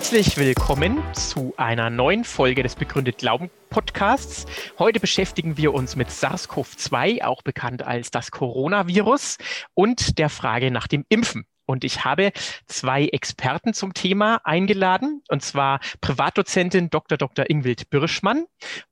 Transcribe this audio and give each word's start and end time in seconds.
Herzlich 0.00 0.38
willkommen 0.38 0.98
zu 1.12 1.52
einer 1.58 1.90
neuen 1.90 2.24
Folge 2.24 2.62
des 2.62 2.74
Begründet 2.74 3.18
Glauben 3.18 3.50
Podcasts. 3.68 4.46
Heute 4.78 4.98
beschäftigen 4.98 5.58
wir 5.58 5.74
uns 5.74 5.94
mit 5.94 6.08
SARS-CoV-2, 6.08 7.22
auch 7.22 7.42
bekannt 7.42 7.82
als 7.82 8.10
das 8.10 8.30
Coronavirus, 8.30 9.36
und 9.74 10.18
der 10.18 10.30
Frage 10.30 10.70
nach 10.70 10.88
dem 10.88 11.04
Impfen. 11.10 11.44
Und 11.66 11.84
ich 11.84 12.02
habe 12.02 12.32
zwei 12.66 13.08
Experten 13.08 13.74
zum 13.74 13.92
Thema 13.92 14.40
eingeladen, 14.42 15.22
und 15.28 15.42
zwar 15.42 15.80
Privatdozentin 16.00 16.88
Dr. 16.88 17.18
Dr. 17.18 17.50
Ingwild 17.50 17.90
Birschmann 17.90 18.46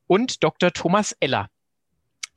und 0.07 0.45
Dr. 0.45 0.75
Thomas 0.75 1.17
Eller 1.21 1.49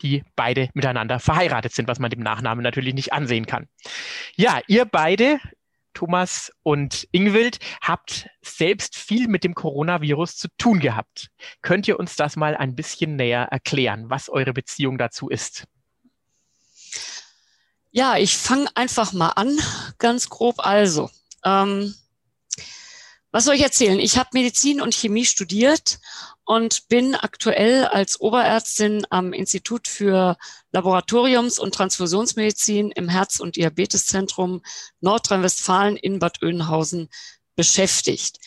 die 0.01 0.23
beide 0.35 0.69
miteinander 0.73 1.19
verheiratet 1.19 1.73
sind, 1.73 1.87
was 1.87 1.99
man 1.99 2.09
dem 2.09 2.21
Nachnamen 2.21 2.63
natürlich 2.63 2.95
nicht 2.95 3.13
ansehen 3.13 3.45
kann. 3.45 3.67
Ja, 4.35 4.59
ihr 4.65 4.85
beide 4.85 5.39
Thomas 5.93 6.51
und 6.63 7.07
Ingwild, 7.11 7.59
habt 7.81 8.29
selbst 8.41 8.95
viel 8.95 9.27
mit 9.27 9.43
dem 9.43 9.55
Coronavirus 9.55 10.37
zu 10.37 10.47
tun 10.57 10.79
gehabt. 10.79 11.29
Könnt 11.61 11.87
ihr 11.87 11.99
uns 11.99 12.15
das 12.15 12.35
mal 12.35 12.55
ein 12.55 12.75
bisschen 12.75 13.15
näher 13.15 13.43
erklären, 13.51 14.09
was 14.09 14.29
eure 14.29 14.53
Beziehung 14.53 14.97
dazu 14.97 15.29
ist? 15.29 15.65
Ja, 17.91 18.17
ich 18.17 18.37
fange 18.37 18.67
einfach 18.75 19.11
mal 19.11 19.29
an, 19.29 19.57
ganz 19.97 20.29
grob. 20.29 20.65
Also, 20.65 21.09
ähm, 21.43 21.93
was 23.31 23.45
soll 23.45 23.55
ich 23.55 23.61
erzählen? 23.61 23.99
Ich 23.99 24.17
habe 24.17 24.29
Medizin 24.33 24.81
und 24.81 24.93
Chemie 24.95 25.25
studiert 25.25 25.99
und 26.51 26.89
bin 26.89 27.15
aktuell 27.15 27.85
als 27.85 28.19
Oberärztin 28.19 29.07
am 29.09 29.31
Institut 29.31 29.87
für 29.87 30.35
Laboratoriums- 30.73 31.57
und 31.57 31.73
Transfusionsmedizin 31.73 32.91
im 32.91 33.07
Herz- 33.07 33.39
und 33.39 33.55
Diabeteszentrum 33.55 34.61
Nordrhein-Westfalen 34.99 35.95
in 35.95 36.19
Bad 36.19 36.43
Oeynhausen 36.43 37.07
beschäftigt. 37.55 38.37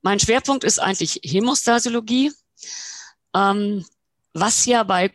Mein 0.00 0.18
Schwerpunkt 0.18 0.64
ist 0.64 0.78
eigentlich 0.78 1.20
Hämostasiologie, 1.22 2.32
ähm, 3.36 3.84
was 4.32 4.64
ja 4.64 4.82
bei 4.82 5.12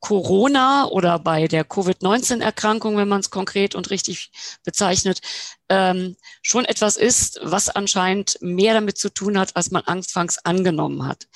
Corona 0.00 0.86
oder 0.86 1.18
bei 1.18 1.48
der 1.48 1.64
Covid-19-Erkrankung, 1.64 2.96
wenn 2.96 3.08
man 3.08 3.20
es 3.20 3.30
konkret 3.30 3.74
und 3.74 3.90
richtig 3.90 4.30
bezeichnet, 4.64 5.20
ähm, 5.68 6.16
schon 6.42 6.64
etwas 6.64 6.96
ist, 6.96 7.40
was 7.42 7.68
anscheinend 7.68 8.38
mehr 8.40 8.74
damit 8.74 8.98
zu 8.98 9.12
tun 9.12 9.38
hat, 9.38 9.56
als 9.56 9.70
man 9.70 9.82
anfangs 9.84 10.38
angenommen 10.38 11.06
hat. 11.06 11.26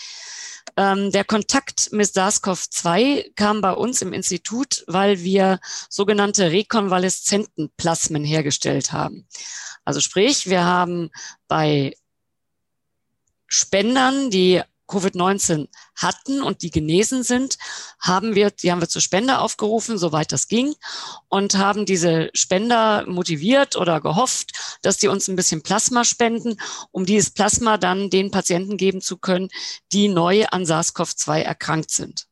Ähm, 0.76 1.10
der 1.10 1.24
Kontakt 1.24 1.92
mit 1.92 2.08
SARS-CoV-2 2.08 3.34
kam 3.34 3.60
bei 3.60 3.72
uns 3.72 4.00
im 4.00 4.12
Institut, 4.12 4.84
weil 4.86 5.20
wir 5.22 5.60
sogenannte 5.90 6.50
Rekonvaleszentenplasmen 6.50 8.24
hergestellt 8.24 8.92
haben. 8.92 9.26
Also 9.84 10.00
sprich, 10.00 10.48
wir 10.48 10.64
haben 10.64 11.10
bei 11.48 11.94
Spendern, 13.48 14.30
die 14.30 14.62
Covid-19 14.92 15.68
hatten 15.96 16.42
und 16.42 16.62
die 16.62 16.70
genesen 16.70 17.22
sind, 17.22 17.58
haben 17.98 18.34
wir, 18.34 18.50
die 18.50 18.70
haben 18.70 18.80
wir 18.80 18.88
zur 18.88 19.02
Spende 19.02 19.38
aufgerufen, 19.38 19.98
soweit 19.98 20.32
das 20.32 20.48
ging, 20.48 20.74
und 21.28 21.56
haben 21.56 21.86
diese 21.86 22.30
Spender 22.34 23.04
motiviert 23.06 23.76
oder 23.76 24.00
gehofft, 24.00 24.78
dass 24.82 24.98
die 24.98 25.08
uns 25.08 25.28
ein 25.28 25.36
bisschen 25.36 25.62
Plasma 25.62 26.04
spenden, 26.04 26.60
um 26.90 27.06
dieses 27.06 27.30
Plasma 27.30 27.78
dann 27.78 28.10
den 28.10 28.30
Patienten 28.30 28.76
geben 28.76 29.00
zu 29.00 29.16
können, 29.16 29.48
die 29.92 30.08
neu 30.08 30.44
an 30.46 30.64
SARS-CoV-2 30.64 31.40
erkrankt 31.40 31.90
sind. 31.90 32.26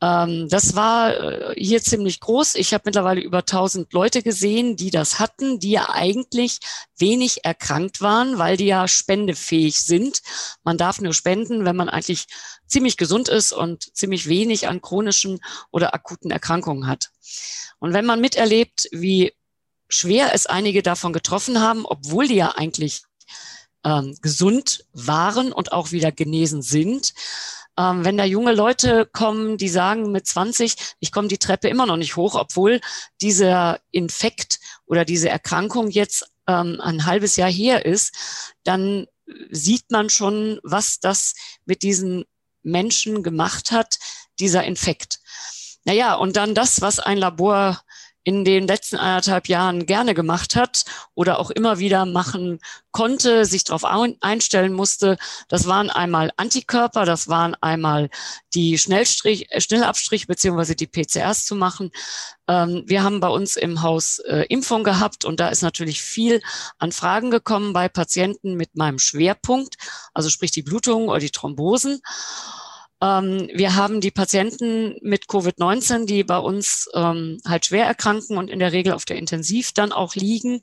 Ähm, 0.00 0.48
das 0.48 0.76
war 0.76 1.14
äh, 1.14 1.54
hier 1.56 1.82
ziemlich 1.82 2.20
groß. 2.20 2.54
Ich 2.54 2.72
habe 2.72 2.82
mittlerweile 2.86 3.20
über 3.20 3.38
1000 3.38 3.92
Leute 3.92 4.22
gesehen, 4.22 4.76
die 4.76 4.90
das 4.90 5.18
hatten, 5.18 5.58
die 5.58 5.72
ja 5.72 5.90
eigentlich 5.90 6.60
wenig 6.98 7.44
erkrankt 7.44 8.00
waren, 8.00 8.38
weil 8.38 8.56
die 8.56 8.66
ja 8.66 8.86
spendefähig 8.86 9.80
sind. 9.80 10.22
Man 10.62 10.78
darf 10.78 11.00
nur 11.00 11.14
spenden, 11.14 11.64
wenn 11.64 11.76
man 11.76 11.88
eigentlich 11.88 12.26
ziemlich 12.66 12.96
gesund 12.96 13.28
ist 13.28 13.52
und 13.52 13.96
ziemlich 13.96 14.28
wenig 14.28 14.68
an 14.68 14.80
chronischen 14.80 15.40
oder 15.72 15.94
akuten 15.94 16.30
Erkrankungen 16.30 16.86
hat. 16.86 17.10
Und 17.80 17.92
wenn 17.92 18.06
man 18.06 18.20
miterlebt, 18.20 18.88
wie 18.92 19.32
schwer 19.88 20.34
es 20.34 20.46
einige 20.46 20.82
davon 20.82 21.12
getroffen 21.12 21.60
haben, 21.60 21.84
obwohl 21.84 22.28
die 22.28 22.36
ja 22.36 22.52
eigentlich 22.52 23.02
ähm, 23.84 24.16
gesund 24.20 24.84
waren 24.92 25.52
und 25.52 25.72
auch 25.72 25.92
wieder 25.92 26.12
genesen 26.12 26.62
sind, 26.62 27.14
ähm, 27.78 28.04
wenn 28.04 28.16
da 28.16 28.24
junge 28.24 28.52
Leute 28.52 29.06
kommen, 29.06 29.56
die 29.56 29.68
sagen 29.68 30.10
mit 30.10 30.26
20, 30.26 30.74
ich 30.98 31.12
komme 31.12 31.28
die 31.28 31.38
Treppe 31.38 31.68
immer 31.68 31.86
noch 31.86 31.96
nicht 31.96 32.16
hoch, 32.16 32.34
obwohl 32.34 32.80
dieser 33.20 33.78
Infekt 33.92 34.58
oder 34.86 35.04
diese 35.04 35.28
Erkrankung 35.28 35.88
jetzt 35.88 36.28
ähm, 36.48 36.80
ein 36.82 37.06
halbes 37.06 37.36
Jahr 37.36 37.50
her 37.50 37.86
ist, 37.86 38.52
dann 38.64 39.06
sieht 39.50 39.90
man 39.90 40.10
schon, 40.10 40.58
was 40.64 40.98
das 40.98 41.34
mit 41.66 41.82
diesen 41.82 42.24
Menschen 42.62 43.22
gemacht 43.22 43.70
hat, 43.70 43.98
dieser 44.40 44.64
Infekt. 44.64 45.20
Naja, 45.84 46.14
und 46.14 46.36
dann 46.36 46.54
das, 46.54 46.80
was 46.80 46.98
ein 46.98 47.18
Labor 47.18 47.80
in 48.24 48.44
den 48.44 48.66
letzten 48.66 48.96
anderthalb 48.96 49.48
Jahren 49.48 49.86
gerne 49.86 50.14
gemacht 50.14 50.56
hat 50.56 50.84
oder 51.14 51.38
auch 51.38 51.50
immer 51.50 51.78
wieder 51.78 52.04
machen 52.04 52.58
konnte, 52.92 53.44
sich 53.44 53.64
darauf 53.64 53.84
einstellen 53.84 54.72
musste. 54.72 55.18
Das 55.48 55.66
waren 55.66 55.88
einmal 55.88 56.32
Antikörper, 56.36 57.04
das 57.04 57.28
waren 57.28 57.54
einmal 57.60 58.10
die 58.54 58.76
Schnellstrich, 58.76 59.50
äh, 59.50 59.60
Schnellabstrich 59.60 60.26
beziehungsweise 60.26 60.74
die 60.74 60.86
PCRs 60.86 61.46
zu 61.46 61.54
machen. 61.54 61.90
Ähm, 62.48 62.82
wir 62.86 63.02
haben 63.02 63.20
bei 63.20 63.28
uns 63.28 63.56
im 63.56 63.82
Haus 63.82 64.18
äh, 64.20 64.46
Impfung 64.48 64.84
gehabt 64.84 65.24
und 65.24 65.38
da 65.38 65.48
ist 65.48 65.62
natürlich 65.62 66.02
viel 66.02 66.42
an 66.78 66.92
Fragen 66.92 67.30
gekommen 67.30 67.72
bei 67.72 67.88
Patienten 67.88 68.54
mit 68.54 68.76
meinem 68.76 68.98
Schwerpunkt, 68.98 69.76
also 70.12 70.28
sprich 70.28 70.50
die 70.50 70.62
Blutung 70.62 71.08
oder 71.08 71.20
die 71.20 71.30
Thrombosen. 71.30 72.00
Ähm, 73.00 73.48
wir 73.54 73.76
haben 73.76 74.00
die 74.00 74.10
Patienten 74.10 74.96
mit 75.02 75.26
Covid-19, 75.26 76.06
die 76.06 76.24
bei 76.24 76.38
uns 76.38 76.88
ähm, 76.94 77.38
halt 77.46 77.66
schwer 77.66 77.86
erkranken 77.86 78.36
und 78.36 78.48
in 78.50 78.58
der 78.58 78.72
Regel 78.72 78.92
auf 78.92 79.04
der 79.04 79.16
Intensiv 79.16 79.72
dann 79.72 79.92
auch 79.92 80.14
liegen, 80.14 80.62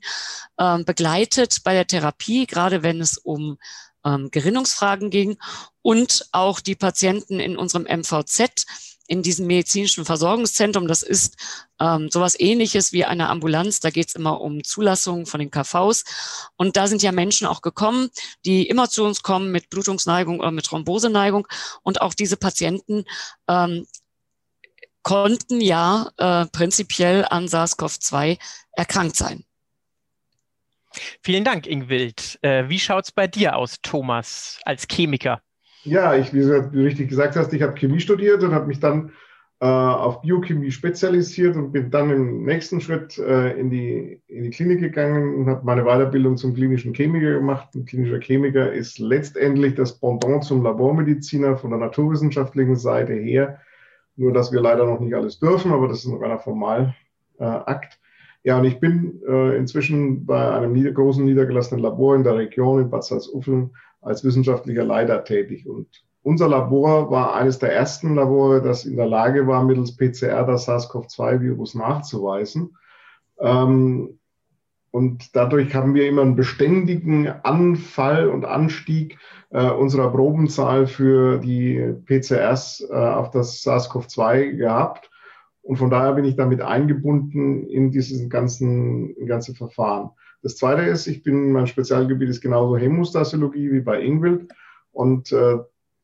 ähm, 0.58 0.84
begleitet 0.84 1.58
bei 1.64 1.72
der 1.72 1.86
Therapie, 1.86 2.46
gerade 2.46 2.82
wenn 2.82 3.00
es 3.00 3.16
um 3.16 3.58
ähm, 4.04 4.30
Gerinnungsfragen 4.30 5.10
ging. 5.10 5.38
Und 5.82 6.28
auch 6.32 6.60
die 6.60 6.74
Patienten 6.74 7.40
in 7.40 7.56
unserem 7.56 7.84
MVZ, 7.84 8.66
in 9.08 9.22
diesem 9.22 9.46
medizinischen 9.46 10.04
Versorgungszentrum. 10.04 10.88
Das 10.88 11.02
ist 11.02 11.36
ähm, 11.80 12.10
sowas 12.10 12.38
ähnliches 12.38 12.92
wie 12.92 13.04
eine 13.04 13.28
Ambulanz. 13.28 13.80
Da 13.80 13.90
geht 13.90 14.08
es 14.08 14.14
immer 14.14 14.40
um 14.40 14.64
Zulassungen 14.64 15.26
von 15.26 15.40
den 15.40 15.50
KVs. 15.50 16.04
Und 16.56 16.76
da 16.76 16.86
sind 16.86 17.02
ja 17.02 17.12
Menschen 17.12 17.46
auch 17.46 17.62
gekommen, 17.62 18.10
die 18.44 18.66
immer 18.66 18.88
zu 18.88 19.04
uns 19.04 19.22
kommen 19.22 19.52
mit 19.52 19.70
Blutungsneigung 19.70 20.40
oder 20.40 20.50
mit 20.50 20.66
Thromboseneigung. 20.66 21.46
Und 21.82 22.00
auch 22.00 22.14
diese 22.14 22.36
Patienten 22.36 23.04
ähm, 23.48 23.86
konnten 25.02 25.60
ja 25.60 26.10
äh, 26.16 26.46
prinzipiell 26.46 27.24
an 27.30 27.46
SARS-CoV-2 27.46 28.38
erkrankt 28.72 29.16
sein. 29.16 29.44
Vielen 31.22 31.44
Dank, 31.44 31.66
Ingwild. 31.66 32.38
Äh, 32.42 32.68
wie 32.68 32.80
schaut 32.80 33.04
es 33.04 33.12
bei 33.12 33.26
dir 33.26 33.56
aus, 33.56 33.76
Thomas, 33.82 34.58
als 34.64 34.86
Chemiker? 34.88 35.42
Ja, 35.86 36.16
ich, 36.16 36.34
wie 36.34 36.40
du 36.40 36.84
richtig 36.84 37.08
gesagt 37.08 37.36
hast, 37.36 37.52
ich 37.52 37.62
habe 37.62 37.74
Chemie 37.74 38.00
studiert 38.00 38.42
und 38.42 38.52
habe 38.52 38.66
mich 38.66 38.80
dann 38.80 39.12
äh, 39.60 39.66
auf 39.66 40.20
Biochemie 40.20 40.72
spezialisiert 40.72 41.56
und 41.56 41.70
bin 41.70 41.90
dann 41.90 42.10
im 42.10 42.44
nächsten 42.44 42.80
Schritt 42.80 43.16
äh, 43.18 43.58
in, 43.58 43.70
die, 43.70 44.20
in 44.26 44.42
die 44.44 44.50
Klinik 44.50 44.80
gegangen 44.80 45.36
und 45.36 45.48
habe 45.48 45.64
meine 45.64 45.84
Weiterbildung 45.84 46.36
zum 46.36 46.54
klinischen 46.54 46.92
Chemiker 46.92 47.34
gemacht. 47.34 47.68
Ein 47.74 47.84
klinischer 47.84 48.20
Chemiker 48.20 48.72
ist 48.72 48.98
letztendlich 48.98 49.76
das 49.76 49.98
Pendant 49.98 50.44
zum 50.44 50.62
Labormediziner 50.64 51.56
von 51.56 51.70
der 51.70 51.78
naturwissenschaftlichen 51.78 52.76
Seite 52.76 53.14
her. 53.14 53.60
Nur, 54.16 54.32
dass 54.32 54.50
wir 54.50 54.60
leider 54.60 54.86
noch 54.86 54.98
nicht 54.98 55.14
alles 55.14 55.38
dürfen, 55.38 55.72
aber 55.72 55.88
das 55.88 55.98
ist 55.98 56.08
noch 56.08 56.22
einer 56.22 56.38
Formalakt. 56.38 56.94
Äh, 57.38 57.70
ja, 58.42 58.58
und 58.58 58.64
ich 58.64 58.80
bin 58.80 59.22
äh, 59.28 59.56
inzwischen 59.56 60.26
bei 60.26 60.50
einem 60.50 60.72
nieder 60.72 60.92
großen 60.92 61.24
niedergelassenen 61.24 61.82
Labor 61.82 62.16
in 62.16 62.24
der 62.24 62.36
Region 62.36 62.80
in 62.80 62.90
Bad 62.90 63.04
Salzuflen 63.04 63.70
als 64.06 64.24
wissenschaftlicher 64.24 64.84
Leiter 64.84 65.24
tätig. 65.24 65.68
Und 65.68 65.88
unser 66.22 66.48
Labor 66.48 67.10
war 67.10 67.34
eines 67.34 67.58
der 67.58 67.72
ersten 67.72 68.14
Labore, 68.14 68.62
das 68.62 68.84
in 68.84 68.96
der 68.96 69.06
Lage 69.06 69.46
war, 69.46 69.64
mittels 69.64 69.96
PCR 69.96 70.44
das 70.44 70.66
SARS-CoV-2-Virus 70.66 71.74
nachzuweisen. 71.74 72.76
Ähm, 73.40 74.18
und 74.92 75.36
dadurch 75.36 75.74
haben 75.74 75.94
wir 75.94 76.08
immer 76.08 76.22
einen 76.22 76.36
beständigen 76.36 77.28
Anfall 77.28 78.28
und 78.28 78.44
Anstieg 78.44 79.18
äh, 79.50 79.68
unserer 79.68 80.10
Probenzahl 80.10 80.86
für 80.86 81.38
die 81.38 81.94
PCRs 82.06 82.86
äh, 82.88 82.94
auf 82.94 83.30
das 83.30 83.62
SARS-CoV-2 83.62 84.52
gehabt. 84.56 85.10
Und 85.62 85.76
von 85.76 85.90
daher 85.90 86.12
bin 86.12 86.24
ich 86.24 86.36
damit 86.36 86.62
eingebunden 86.62 87.66
in 87.66 87.90
dieses 87.90 88.28
ganzen, 88.30 89.26
ganze 89.26 89.54
Verfahren. 89.54 90.10
Das 90.46 90.54
zweite 90.58 90.82
ist, 90.82 91.08
ich 91.08 91.24
bin, 91.24 91.50
mein 91.50 91.66
Spezialgebiet 91.66 92.28
ist 92.28 92.40
genauso 92.40 92.76
Hämostasiologie 92.76 93.72
wie 93.72 93.80
bei 93.80 94.00
Ingwild. 94.00 94.52
Und 94.92 95.32
äh, 95.32 95.58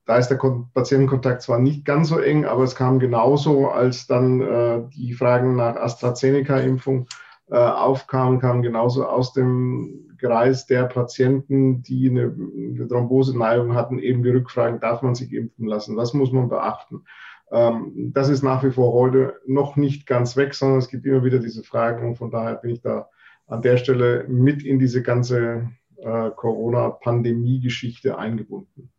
da 0.05 0.17
ist 0.17 0.31
der 0.31 0.41
Patientenkontakt 0.75 1.43
zwar 1.43 1.61
nicht 1.61 1.85
ganz 1.85 2.09
so 2.09 2.19
eng, 2.19 2.45
aber 2.45 2.65
es 2.65 2.75
kam 2.75 2.99
genauso, 2.99 3.69
als 3.69 4.09
dann 4.09 4.41
äh, 4.41 4.83
die 4.97 5.13
Fragen 5.13 5.55
nach 5.55 5.77
AstraZeneca-Impfung 5.77 7.07
äh, 7.53 7.55
aufkamen, 7.55 8.41
kamen 8.41 8.63
genauso 8.63 9.07
aus 9.07 9.33
dem 9.33 10.11
Kreis 10.19 10.67
der 10.67 10.87
Patienten, 10.87 11.85
die 11.85 12.11
eine, 12.11 12.35
eine 12.35 12.89
Thromboseneigung 12.89 13.77
hatten, 13.77 14.01
eben 14.01 14.25
die 14.25 14.31
Rückfragen, 14.31 14.81
darf 14.81 15.03
man 15.03 15.15
sich 15.15 15.33
impfen 15.33 15.69
lassen? 15.69 15.97
Was 15.97 16.15
muss 16.15 16.33
man 16.33 16.49
beachten? 16.49 17.05
Ähm, 17.53 18.11
das 18.13 18.29
ist 18.29 18.43
nach 18.43 18.65
wie 18.65 18.73
vor 18.73 18.93
heute 18.93 19.35
noch 19.47 19.77
nicht 19.77 20.05
ganz 20.05 20.37
weg, 20.37 20.55
sondern 20.55 20.81
es 20.81 20.89
gibt 20.89 21.07
immer 21.07 21.23
wieder 21.23 21.39
diese 21.39 21.63
Fragen 21.63 22.09
und 22.09 22.17
von 22.17 22.33
daher 22.33 22.57
bin 22.57 22.73
ich 22.73 22.81
da 22.81 23.09
an 23.47 23.63
der 23.63 23.77
Stelle 23.77 24.25
mit 24.29 24.63
in 24.63 24.79
diese 24.79 25.03
ganze 25.03 25.71
äh, 25.97 26.31
Corona-Pandemie-Geschichte 26.31 28.19
eingebunden. 28.19 28.91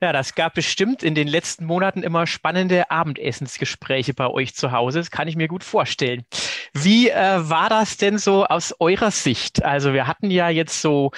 Ja, 0.00 0.12
das 0.12 0.34
gab 0.34 0.54
bestimmt 0.54 1.04
in 1.04 1.14
den 1.14 1.28
letzten 1.28 1.64
Monaten 1.64 2.02
immer 2.02 2.26
spannende 2.26 2.90
Abendessensgespräche 2.90 4.14
bei 4.14 4.26
euch 4.26 4.54
zu 4.54 4.72
Hause. 4.72 4.98
Das 4.98 5.12
kann 5.12 5.28
ich 5.28 5.36
mir 5.36 5.46
gut 5.46 5.62
vorstellen. 5.62 6.24
Wie 6.74 7.08
äh, 7.08 7.48
war 7.48 7.68
das 7.68 7.98
denn 7.98 8.18
so 8.18 8.44
aus 8.44 8.74
eurer 8.80 9.12
Sicht? 9.12 9.64
Also 9.64 9.92
wir 9.92 10.08
hatten 10.08 10.30
ja 10.30 10.48
jetzt 10.48 10.82
so 10.82 11.12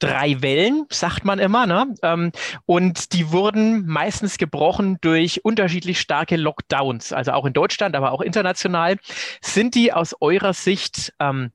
drei 0.00 0.42
Wellen, 0.42 0.86
sagt 0.90 1.24
man 1.24 1.38
immer, 1.38 1.66
ne? 1.66 1.94
Ähm, 2.02 2.32
und 2.66 3.12
die 3.12 3.30
wurden 3.30 3.86
meistens 3.86 4.38
gebrochen 4.38 4.98
durch 5.00 5.44
unterschiedlich 5.44 6.00
starke 6.00 6.36
Lockdowns, 6.36 7.12
also 7.12 7.32
auch 7.32 7.44
in 7.44 7.52
Deutschland, 7.52 7.94
aber 7.94 8.10
auch 8.12 8.20
international. 8.20 8.96
Sind 9.40 9.76
die 9.76 9.92
aus 9.92 10.16
eurer 10.20 10.52
Sicht 10.52 11.12
ähm, 11.20 11.52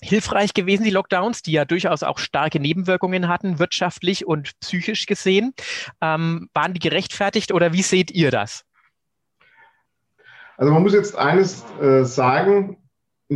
hilfreich 0.00 0.54
gewesen, 0.54 0.84
die 0.84 0.90
Lockdowns, 0.90 1.42
die 1.42 1.52
ja 1.52 1.64
durchaus 1.64 2.02
auch 2.02 2.18
starke 2.18 2.58
Nebenwirkungen 2.58 3.28
hatten, 3.28 3.58
wirtschaftlich 3.58 4.26
und 4.26 4.58
psychisch 4.60 5.06
gesehen. 5.06 5.54
Ähm, 6.00 6.48
waren 6.54 6.74
die 6.74 6.80
gerechtfertigt 6.80 7.52
oder 7.52 7.72
wie 7.72 7.82
seht 7.82 8.10
ihr 8.10 8.30
das? 8.30 8.64
Also 10.56 10.72
man 10.72 10.82
muss 10.82 10.92
jetzt 10.92 11.16
eines 11.16 11.64
äh, 11.80 12.04
sagen, 12.04 12.81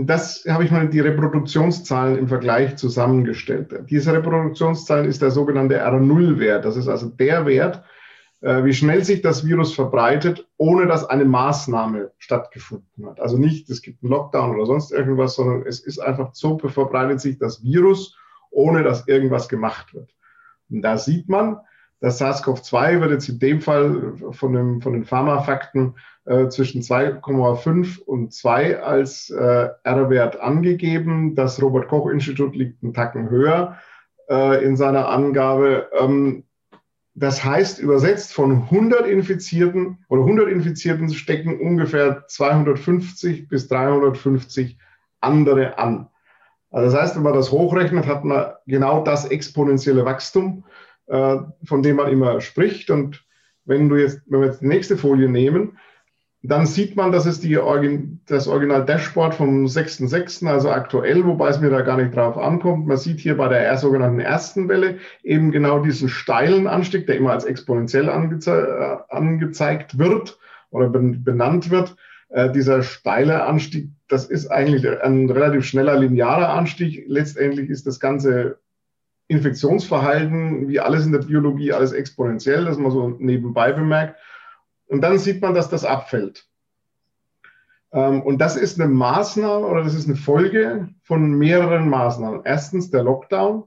das 0.04 0.44
habe 0.48 0.64
ich 0.64 0.70
mal 0.70 0.88
die 0.88 1.00
Reproduktionszahlen 1.00 2.18
im 2.18 2.28
Vergleich 2.28 2.76
zusammengestellt. 2.76 3.74
Diese 3.88 4.12
Reproduktionszahlen 4.12 5.08
ist 5.08 5.22
der 5.22 5.30
sogenannte 5.30 5.82
R0-Wert. 5.82 6.64
Das 6.64 6.76
ist 6.76 6.88
also 6.88 7.08
der 7.08 7.46
Wert, 7.46 7.82
äh, 8.42 8.64
wie 8.64 8.74
schnell 8.74 9.04
sich 9.04 9.22
das 9.22 9.46
Virus 9.46 9.74
verbreitet, 9.74 10.46
ohne 10.58 10.86
dass 10.86 11.08
eine 11.08 11.24
Maßnahme 11.24 12.12
stattgefunden 12.18 13.06
hat. 13.06 13.20
Also 13.20 13.38
nicht, 13.38 13.70
es 13.70 13.80
gibt 13.80 14.02
einen 14.02 14.10
Lockdown 14.10 14.54
oder 14.54 14.66
sonst 14.66 14.92
irgendwas, 14.92 15.34
sondern 15.36 15.66
es 15.66 15.80
ist 15.80 15.98
einfach 15.98 16.34
so, 16.34 16.58
verbreitet 16.58 17.20
sich 17.20 17.38
das 17.38 17.62
Virus, 17.62 18.16
ohne 18.50 18.82
dass 18.82 19.08
irgendwas 19.08 19.48
gemacht 19.48 19.94
wird. 19.94 20.10
Und 20.68 20.82
da 20.82 20.98
sieht 20.98 21.28
man, 21.28 21.58
das 22.00 22.20
SARS-CoV-2 22.20 23.00
wird 23.00 23.10
jetzt 23.10 23.28
in 23.28 23.38
dem 23.38 23.60
Fall 23.60 24.14
von, 24.32 24.52
dem, 24.52 24.80
von 24.82 24.92
den 24.92 25.04
Pharmafakten 25.04 25.94
äh, 26.26 26.48
zwischen 26.48 26.82
2,5 26.82 28.00
und 28.00 28.32
2 28.34 28.82
als 28.82 29.30
äh, 29.30 29.70
R-Wert 29.82 30.40
angegeben. 30.40 31.34
Das 31.34 31.60
Robert-Koch-Institut 31.62 32.54
liegt 32.54 32.82
einen 32.82 32.92
Tacken 32.92 33.30
höher 33.30 33.78
äh, 34.28 34.62
in 34.64 34.76
seiner 34.76 35.08
Angabe. 35.08 35.88
Ähm, 35.98 36.44
das 37.14 37.42
heißt, 37.42 37.78
übersetzt 37.78 38.34
von 38.34 38.64
100 38.64 39.06
Infizierten 39.06 40.04
oder 40.10 40.20
100 40.20 40.48
Infizierten 40.48 41.08
stecken 41.14 41.58
ungefähr 41.58 42.24
250 42.28 43.48
bis 43.48 43.68
350 43.68 44.76
andere 45.22 45.78
an. 45.78 46.08
Also 46.70 46.90
das 46.90 47.02
heißt, 47.02 47.16
wenn 47.16 47.22
man 47.22 47.32
das 47.32 47.52
hochrechnet, 47.52 48.06
hat 48.06 48.24
man 48.24 48.52
genau 48.66 49.02
das 49.02 49.24
exponentielle 49.24 50.04
Wachstum, 50.04 50.64
äh, 51.06 51.36
von 51.64 51.82
dem 51.82 51.96
man 51.96 52.10
immer 52.10 52.40
spricht. 52.40 52.90
Und 52.90 53.24
wenn 53.64 53.88
du 53.88 53.96
jetzt, 53.96 54.22
wenn 54.26 54.40
wir 54.40 54.48
jetzt 54.48 54.62
die 54.62 54.68
nächste 54.68 54.96
Folie 54.96 55.28
nehmen, 55.28 55.78
dann 56.42 56.66
sieht 56.66 56.96
man, 56.96 57.12
das 57.12 57.26
ist 57.26 57.42
die 57.42 57.58
Origin, 57.58 58.20
das 58.26 58.46
Original 58.46 58.84
Dashboard 58.84 59.34
vom 59.34 59.66
6.6., 59.66 60.46
also 60.46 60.70
aktuell, 60.70 61.24
wobei 61.24 61.48
es 61.48 61.60
mir 61.60 61.70
da 61.70 61.80
gar 61.80 61.96
nicht 61.96 62.14
drauf 62.14 62.36
ankommt. 62.38 62.86
Man 62.86 62.96
sieht 62.96 63.18
hier 63.20 63.36
bei 63.36 63.48
der 63.48 63.76
sogenannten 63.78 64.20
ersten 64.20 64.68
Welle 64.68 64.98
eben 65.24 65.50
genau 65.50 65.80
diesen 65.80 66.08
steilen 66.08 66.66
Anstieg, 66.66 67.06
der 67.06 67.16
immer 67.16 67.32
als 67.32 67.44
exponentiell 67.44 68.08
angeze 68.08 68.52
äh, 68.52 69.14
angezeigt 69.14 69.98
wird 69.98 70.38
oder 70.70 70.88
benannt 70.88 71.70
wird. 71.70 71.96
Äh, 72.28 72.52
dieser 72.52 72.82
steile 72.82 73.44
Anstieg, 73.44 73.90
das 74.08 74.26
ist 74.26 74.46
eigentlich 74.48 74.88
ein 75.02 75.28
relativ 75.30 75.64
schneller 75.64 75.98
linearer 75.98 76.50
Anstieg. 76.50 77.04
Letztendlich 77.08 77.70
ist 77.70 77.86
das 77.86 77.98
ganze 77.98 78.58
Infektionsverhalten, 79.28 80.68
wie 80.68 80.80
alles 80.80 81.04
in 81.04 81.12
der 81.12 81.20
Biologie, 81.20 81.72
alles 81.72 81.92
exponentiell, 81.92 82.64
das 82.64 82.78
man 82.78 82.90
so 82.90 83.08
nebenbei 83.08 83.72
bemerkt. 83.72 84.20
Und 84.86 85.00
dann 85.00 85.18
sieht 85.18 85.42
man, 85.42 85.54
dass 85.54 85.68
das 85.68 85.84
abfällt. 85.84 86.46
Ähm, 87.92 88.22
und 88.22 88.38
das 88.38 88.56
ist 88.56 88.80
eine 88.80 88.88
Maßnahme 88.88 89.66
oder 89.66 89.82
das 89.82 89.94
ist 89.94 90.06
eine 90.06 90.16
Folge 90.16 90.88
von 91.02 91.32
mehreren 91.32 91.88
Maßnahmen. 91.88 92.42
Erstens 92.44 92.90
der 92.90 93.02
Lockdown. 93.02 93.64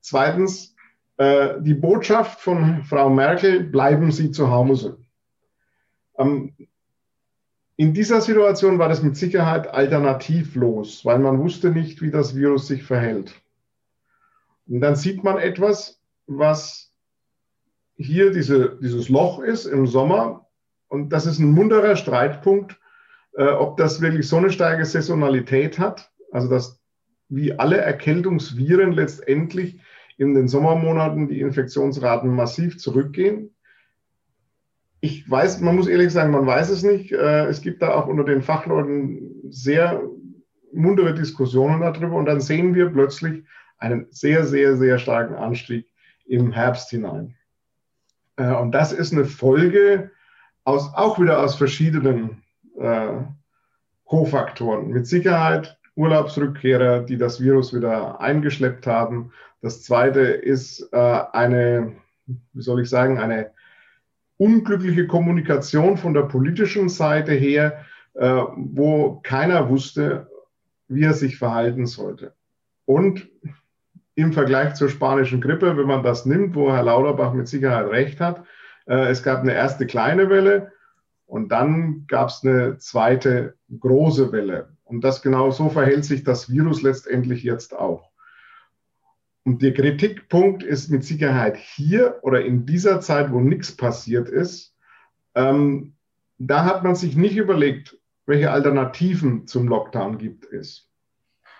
Zweitens 0.00 0.76
äh, 1.16 1.60
die 1.60 1.74
Botschaft 1.74 2.40
von 2.40 2.84
Frau 2.84 3.10
Merkel, 3.10 3.64
bleiben 3.64 4.12
Sie 4.12 4.30
zu 4.30 4.50
Hause. 4.50 4.98
Ähm, 6.18 6.54
in 7.76 7.94
dieser 7.94 8.20
Situation 8.20 8.78
war 8.78 8.88
das 8.88 9.02
mit 9.02 9.16
Sicherheit 9.16 9.66
alternativlos, 9.68 11.04
weil 11.04 11.18
man 11.18 11.38
wusste 11.38 11.70
nicht, 11.70 12.02
wie 12.02 12.10
das 12.10 12.36
Virus 12.36 12.66
sich 12.66 12.82
verhält. 12.82 13.34
Und 14.70 14.80
dann 14.80 14.94
sieht 14.94 15.24
man 15.24 15.36
etwas, 15.36 16.00
was 16.26 16.94
hier 17.96 18.30
diese, 18.30 18.78
dieses 18.80 19.08
Loch 19.08 19.40
ist 19.40 19.66
im 19.66 19.86
Sommer, 19.86 20.46
und 20.88 21.10
das 21.12 21.26
ist 21.26 21.38
ein 21.38 21.52
munterer 21.52 21.96
Streitpunkt, 21.96 22.80
äh, 23.34 23.48
ob 23.48 23.76
das 23.76 24.00
wirklich 24.00 24.28
so 24.28 24.36
eine 24.36 24.50
starke 24.50 24.84
Saisonalität 24.84 25.78
hat, 25.78 26.10
also 26.32 26.48
dass 26.48 26.80
wie 27.28 27.52
alle 27.52 27.78
Erkältungsviren 27.78 28.92
letztendlich 28.92 29.80
in 30.18 30.34
den 30.34 30.48
Sommermonaten 30.48 31.28
die 31.28 31.40
Infektionsraten 31.40 32.28
massiv 32.30 32.78
zurückgehen. 32.78 33.54
Ich 35.00 35.28
weiß, 35.30 35.60
man 35.60 35.76
muss 35.76 35.86
ehrlich 35.86 36.12
sagen, 36.12 36.32
man 36.32 36.46
weiß 36.46 36.70
es 36.70 36.82
nicht. 36.82 37.12
Äh, 37.12 37.46
es 37.46 37.60
gibt 37.60 37.82
da 37.82 37.94
auch 37.94 38.06
unter 38.06 38.24
den 38.24 38.42
Fachleuten 38.42 39.50
sehr 39.50 40.02
muntere 40.72 41.14
Diskussionen 41.14 41.80
darüber 41.80 42.16
und 42.16 42.26
dann 42.26 42.40
sehen 42.40 42.74
wir 42.74 42.90
plötzlich 42.90 43.44
einen 43.80 44.06
sehr, 44.10 44.46
sehr, 44.46 44.76
sehr 44.76 44.98
starken 44.98 45.34
Anstieg 45.34 45.86
im 46.26 46.52
Herbst 46.52 46.90
hinein. 46.90 47.34
Äh, 48.36 48.52
und 48.54 48.72
das 48.72 48.92
ist 48.92 49.12
eine 49.12 49.24
Folge 49.24 50.10
aus, 50.64 50.92
auch 50.94 51.18
wieder 51.18 51.40
aus 51.40 51.56
verschiedenen 51.56 52.42
äh, 52.78 53.08
Kofaktoren. 54.04 54.88
Mit 54.88 55.06
Sicherheit 55.06 55.78
Urlaubsrückkehrer, 55.96 57.00
die 57.00 57.18
das 57.18 57.40
Virus 57.40 57.74
wieder 57.74 58.20
eingeschleppt 58.20 58.86
haben. 58.86 59.32
Das 59.60 59.82
zweite 59.82 60.20
ist 60.20 60.88
äh, 60.92 60.96
eine, 61.32 61.96
wie 62.26 62.62
soll 62.62 62.80
ich 62.80 62.88
sagen, 62.88 63.18
eine 63.18 63.50
unglückliche 64.38 65.06
Kommunikation 65.06 65.98
von 65.98 66.14
der 66.14 66.22
politischen 66.22 66.88
Seite 66.88 67.32
her, 67.32 67.84
äh, 68.14 68.42
wo 68.56 69.20
keiner 69.22 69.68
wusste, 69.68 70.30
wie 70.88 71.04
er 71.04 71.12
sich 71.12 71.36
verhalten 71.36 71.86
sollte. 71.86 72.32
Und 72.86 73.28
im 74.20 74.32
Vergleich 74.32 74.74
zur 74.74 74.88
spanischen 74.88 75.40
Grippe, 75.40 75.76
wenn 75.76 75.86
man 75.86 76.02
das 76.02 76.26
nimmt, 76.26 76.54
wo 76.54 76.72
Herr 76.72 76.82
Lauterbach 76.82 77.32
mit 77.32 77.48
Sicherheit 77.48 77.88
recht 77.90 78.20
hat, 78.20 78.44
äh, 78.86 79.08
es 79.08 79.22
gab 79.22 79.40
eine 79.40 79.54
erste 79.54 79.86
kleine 79.86 80.30
Welle 80.30 80.72
und 81.26 81.50
dann 81.50 82.06
gab 82.08 82.28
es 82.28 82.42
eine 82.42 82.78
zweite 82.78 83.54
große 83.78 84.32
Welle. 84.32 84.76
Und 84.84 85.02
das 85.02 85.22
genau 85.22 85.50
so 85.50 85.68
verhält 85.68 86.04
sich 86.04 86.24
das 86.24 86.50
Virus 86.50 86.82
letztendlich 86.82 87.44
jetzt 87.44 87.78
auch. 87.78 88.10
Und 89.44 89.62
der 89.62 89.72
Kritikpunkt 89.72 90.62
ist 90.62 90.90
mit 90.90 91.04
Sicherheit 91.04 91.56
hier 91.56 92.18
oder 92.22 92.44
in 92.44 92.66
dieser 92.66 93.00
Zeit, 93.00 93.32
wo 93.32 93.40
nichts 93.40 93.76
passiert 93.76 94.28
ist, 94.28 94.76
ähm, 95.34 95.94
da 96.38 96.64
hat 96.64 96.82
man 96.82 96.94
sich 96.94 97.16
nicht 97.16 97.36
überlegt, 97.36 97.98
welche 98.26 98.50
Alternativen 98.50 99.46
zum 99.46 99.68
Lockdown 99.68 100.18
gibt 100.18 100.44
es. 100.52 100.88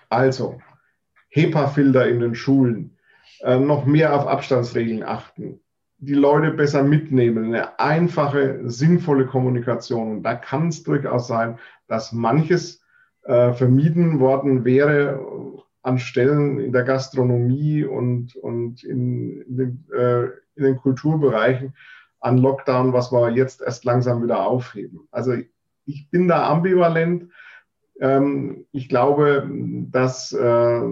Also 0.08 0.60
HEPA-Filter 1.30 2.08
in 2.08 2.20
den 2.20 2.34
Schulen, 2.34 2.98
äh, 3.40 3.58
noch 3.58 3.86
mehr 3.86 4.14
auf 4.14 4.26
Abstandsregeln 4.26 5.02
achten, 5.02 5.60
die 5.98 6.14
Leute 6.14 6.50
besser 6.52 6.82
mitnehmen, 6.82 7.46
eine 7.46 7.78
einfache, 7.78 8.60
sinnvolle 8.64 9.26
Kommunikation. 9.26 10.12
Und 10.12 10.22
da 10.22 10.34
kann 10.34 10.68
es 10.68 10.82
durchaus 10.82 11.28
sein, 11.28 11.58
dass 11.88 12.12
manches 12.12 12.82
äh, 13.24 13.52
vermieden 13.52 14.18
worden 14.18 14.64
wäre 14.64 15.20
an 15.82 15.98
Stellen 15.98 16.58
in 16.60 16.72
der 16.72 16.84
Gastronomie 16.84 17.84
und, 17.84 18.36
und 18.36 18.82
in, 18.84 19.42
in, 19.42 19.56
den, 19.56 19.84
äh, 19.94 20.24
in 20.56 20.64
den 20.64 20.76
Kulturbereichen 20.76 21.74
an 22.20 22.38
Lockdown, 22.38 22.92
was 22.92 23.12
wir 23.12 23.30
jetzt 23.30 23.62
erst 23.62 23.84
langsam 23.84 24.22
wieder 24.22 24.46
aufheben. 24.46 25.08
Also 25.10 25.34
ich 25.86 26.10
bin 26.10 26.28
da 26.28 26.48
ambivalent. 26.48 27.30
Ähm, 28.00 28.66
ich 28.72 28.88
glaube, 28.88 29.48
dass 29.90 30.32
äh, 30.32 30.82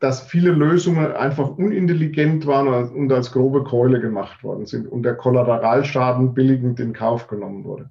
dass 0.00 0.20
viele 0.20 0.52
Lösungen 0.52 1.12
einfach 1.12 1.58
unintelligent 1.58 2.46
waren 2.46 2.68
und 2.90 3.12
als 3.12 3.32
grobe 3.32 3.64
Keule 3.64 4.00
gemacht 4.00 4.44
worden 4.44 4.66
sind 4.66 4.86
und 4.86 5.02
der 5.02 5.16
Kollateralschaden 5.16 6.34
billigend 6.34 6.78
in 6.78 6.92
Kauf 6.92 7.26
genommen 7.26 7.64
wurde. 7.64 7.90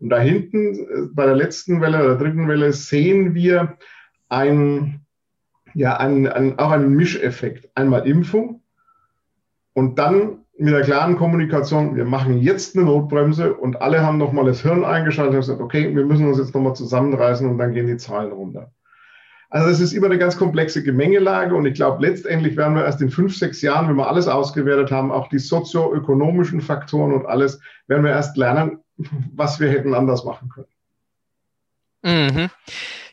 Und 0.00 0.08
da 0.08 0.18
hinten 0.18 0.74
äh, 0.74 1.08
bei 1.12 1.26
der 1.26 1.36
letzten 1.36 1.80
Welle 1.80 2.02
oder 2.02 2.16
dritten 2.16 2.48
Welle 2.48 2.72
sehen 2.72 3.34
wir 3.34 3.76
ein, 4.28 5.02
ja, 5.74 5.98
ein, 5.98 6.26
ein, 6.26 6.58
auch 6.58 6.70
einen 6.70 6.94
Mischeffekt. 6.94 7.68
Einmal 7.74 8.06
Impfung 8.06 8.62
und 9.74 9.98
dann 9.98 10.41
mit 10.58 10.72
der 10.72 10.82
klaren 10.82 11.16
Kommunikation, 11.16 11.96
wir 11.96 12.04
machen 12.04 12.38
jetzt 12.38 12.76
eine 12.76 12.84
Notbremse 12.84 13.54
und 13.54 13.80
alle 13.80 14.04
haben 14.04 14.18
nochmal 14.18 14.44
das 14.44 14.62
Hirn 14.62 14.84
eingeschaltet 14.84 15.34
und 15.34 15.40
gesagt, 15.40 15.60
okay, 15.60 15.94
wir 15.94 16.04
müssen 16.04 16.26
uns 16.26 16.38
jetzt 16.38 16.54
nochmal 16.54 16.76
zusammenreißen 16.76 17.48
und 17.48 17.58
dann 17.58 17.72
gehen 17.72 17.86
die 17.86 17.96
Zahlen 17.96 18.32
runter. 18.32 18.70
Also 19.48 19.68
es 19.68 19.80
ist 19.80 19.92
immer 19.92 20.06
eine 20.06 20.18
ganz 20.18 20.38
komplexe 20.38 20.82
Gemengelage 20.82 21.54
und 21.54 21.66
ich 21.66 21.74
glaube, 21.74 22.06
letztendlich 22.06 22.56
werden 22.56 22.74
wir 22.74 22.84
erst 22.84 23.02
in 23.02 23.10
fünf, 23.10 23.36
sechs 23.36 23.60
Jahren, 23.60 23.88
wenn 23.88 23.96
wir 23.96 24.08
alles 24.08 24.26
ausgewertet 24.26 24.90
haben, 24.90 25.12
auch 25.12 25.28
die 25.28 25.38
sozioökonomischen 25.38 26.62
Faktoren 26.62 27.12
und 27.12 27.26
alles, 27.26 27.60
werden 27.86 28.04
wir 28.04 28.12
erst 28.12 28.36
lernen, 28.38 28.78
was 29.34 29.60
wir 29.60 29.68
hätten 29.68 29.94
anders 29.94 30.24
machen 30.24 30.48
können. 30.48 30.71
Mhm. 32.02 32.50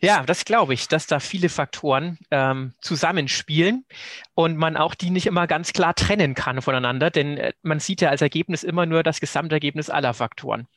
Ja, 0.01 0.23
das 0.23 0.45
glaube 0.45 0.73
ich, 0.73 0.87
dass 0.87 1.05
da 1.05 1.19
viele 1.19 1.49
Faktoren 1.49 2.17
ähm, 2.31 2.73
zusammenspielen 2.81 3.85
und 4.33 4.57
man 4.57 4.77
auch 4.77 4.95
die 4.95 5.11
nicht 5.11 5.27
immer 5.27 5.45
ganz 5.45 5.73
klar 5.73 5.93
trennen 5.93 6.33
kann 6.33 6.61
voneinander, 6.61 7.11
denn 7.11 7.37
äh, 7.37 7.53
man 7.61 7.79
sieht 7.79 8.01
ja 8.01 8.09
als 8.09 8.21
Ergebnis 8.21 8.63
immer 8.63 8.85
nur 8.85 9.03
das 9.03 9.19
Gesamtergebnis 9.19 9.89
aller 9.89 10.13
Faktoren. 10.13 10.67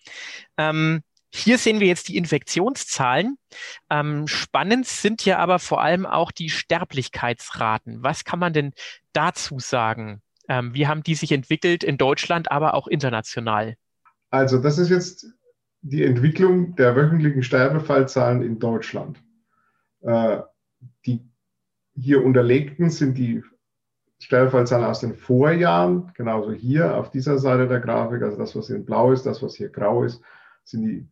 Ähm, 0.59 1.02
hier 1.35 1.57
sehen 1.57 1.81
wir 1.81 1.87
jetzt 1.87 2.09
die 2.09 2.19
Infektionszahlen. 2.19 3.38
Ähm, 3.88 4.26
spannend 4.26 4.87
sind 4.87 5.25
ja 5.25 5.38
aber 5.38 5.59
vor 5.59 5.81
allem 5.81 6.04
auch 6.04 6.31
die 6.31 6.50
Sterblichkeitsraten. 6.50 8.02
Was 8.02 8.25
kann 8.25 8.38
man 8.38 8.52
denn 8.52 8.75
dazu 9.14 9.59
sagen? 9.59 10.21
Ähm, 10.49 10.75
wie 10.75 10.87
haben 10.87 11.02
die 11.02 11.14
sich 11.14 11.33
entwickelt 11.33 11.85
in 11.85 11.97
Deutschland, 11.97 12.50
aber 12.50 12.75
auch 12.75 12.87
international? 12.87 13.76
Also 14.28 14.59
das 14.59 14.76
ist 14.76 14.90
jetzt 14.90 15.26
die 15.83 16.05
Entwicklung 16.05 16.77
der 16.77 16.97
wöchentlichen 16.97 17.43
Sterbefallzahlen 17.43 18.43
in 18.43 18.59
Deutschland. 18.59 19.23
Äh, 20.01 20.39
die 21.07 21.21
hier 21.95 22.25
unterlegten 22.25 22.91
sind 22.91 23.19
die 23.19 23.43
Sterbefallzahlen 24.21 24.85
aus 24.87 25.01
den 25.01 25.15
Vorjahren, 25.15 26.12
genauso 26.15 26.53
hier 26.53 26.97
auf 26.97 27.11
dieser 27.11 27.39
Seite 27.39 27.67
der 27.67 27.81
Grafik, 27.81 28.23
also 28.23 28.39
das, 28.39 28.55
was 28.55 28.71
in 28.71 28.85
blau 28.85 29.12
ist, 29.12 29.27
das, 29.27 29.43
was 29.43 29.57
hier 29.57 29.69
grau 29.69 30.05
ist, 30.05 30.23
sind 30.65 30.85
die 30.85 31.09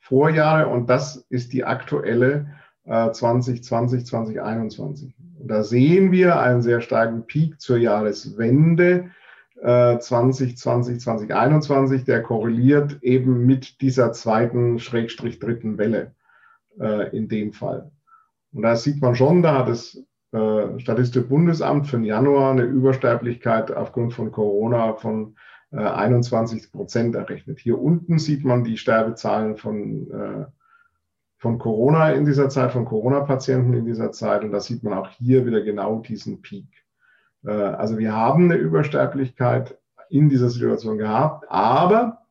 Vorjahre 0.00 0.68
und 0.68 0.88
das 0.88 1.26
ist 1.28 1.52
die 1.52 1.64
aktuelle 1.64 2.46
äh, 2.84 3.10
2020, 3.10 4.06
2021. 4.06 5.14
Und 5.38 5.48
da 5.48 5.62
sehen 5.62 6.10
wir 6.10 6.40
einen 6.40 6.62
sehr 6.62 6.80
starken 6.80 7.26
Peak 7.26 7.60
zur 7.60 7.76
Jahreswende 7.76 9.10
2020, 9.60 11.00
2021, 11.00 12.04
der 12.04 12.22
korreliert 12.22 13.02
eben 13.02 13.46
mit 13.46 13.80
dieser 13.80 14.12
zweiten, 14.12 14.78
Schrägstrich 14.78 15.38
dritten 15.38 15.78
Welle 15.78 16.14
äh, 16.78 17.16
in 17.16 17.28
dem 17.28 17.52
Fall. 17.52 17.90
Und 18.52 18.62
da 18.62 18.76
sieht 18.76 19.00
man 19.00 19.14
schon, 19.14 19.42
da 19.42 19.58
hat 19.58 19.68
das 19.68 19.96
äh, 20.32 20.80
Statistische 20.80 21.26
Bundesamt 21.26 21.86
für 21.86 21.96
den 21.96 22.04
Januar 22.04 22.52
eine 22.52 22.62
Übersterblichkeit 22.62 23.70
aufgrund 23.70 24.14
von 24.14 24.32
Corona 24.32 24.94
von 24.94 25.36
äh, 25.70 25.78
21 25.78 26.72
Prozent 26.72 27.14
errechnet. 27.14 27.60
Hier 27.60 27.80
unten 27.80 28.18
sieht 28.18 28.44
man 28.44 28.64
die 28.64 28.76
Sterbezahlen 28.76 29.56
von, 29.56 30.10
äh, 30.10 30.46
von 31.38 31.58
Corona 31.58 32.10
in 32.12 32.24
dieser 32.24 32.48
Zeit, 32.48 32.72
von 32.72 32.84
Corona-Patienten 32.84 33.74
in 33.74 33.86
dieser 33.86 34.12
Zeit. 34.12 34.44
Und 34.44 34.52
da 34.52 34.60
sieht 34.60 34.82
man 34.82 34.94
auch 34.94 35.08
hier 35.08 35.46
wieder 35.46 35.62
genau 35.62 36.00
diesen 36.00 36.42
Peak. 36.42 36.83
Äh, 37.44 37.50
also 37.50 37.98
wir 37.98 38.12
haben 38.12 38.44
eine 38.44 38.56
Übersterblichkeit 38.56 39.76
in 40.10 40.28
dieser 40.28 40.50
Situation 40.50 40.98
gehabt, 40.98 41.46
aber 41.48 42.22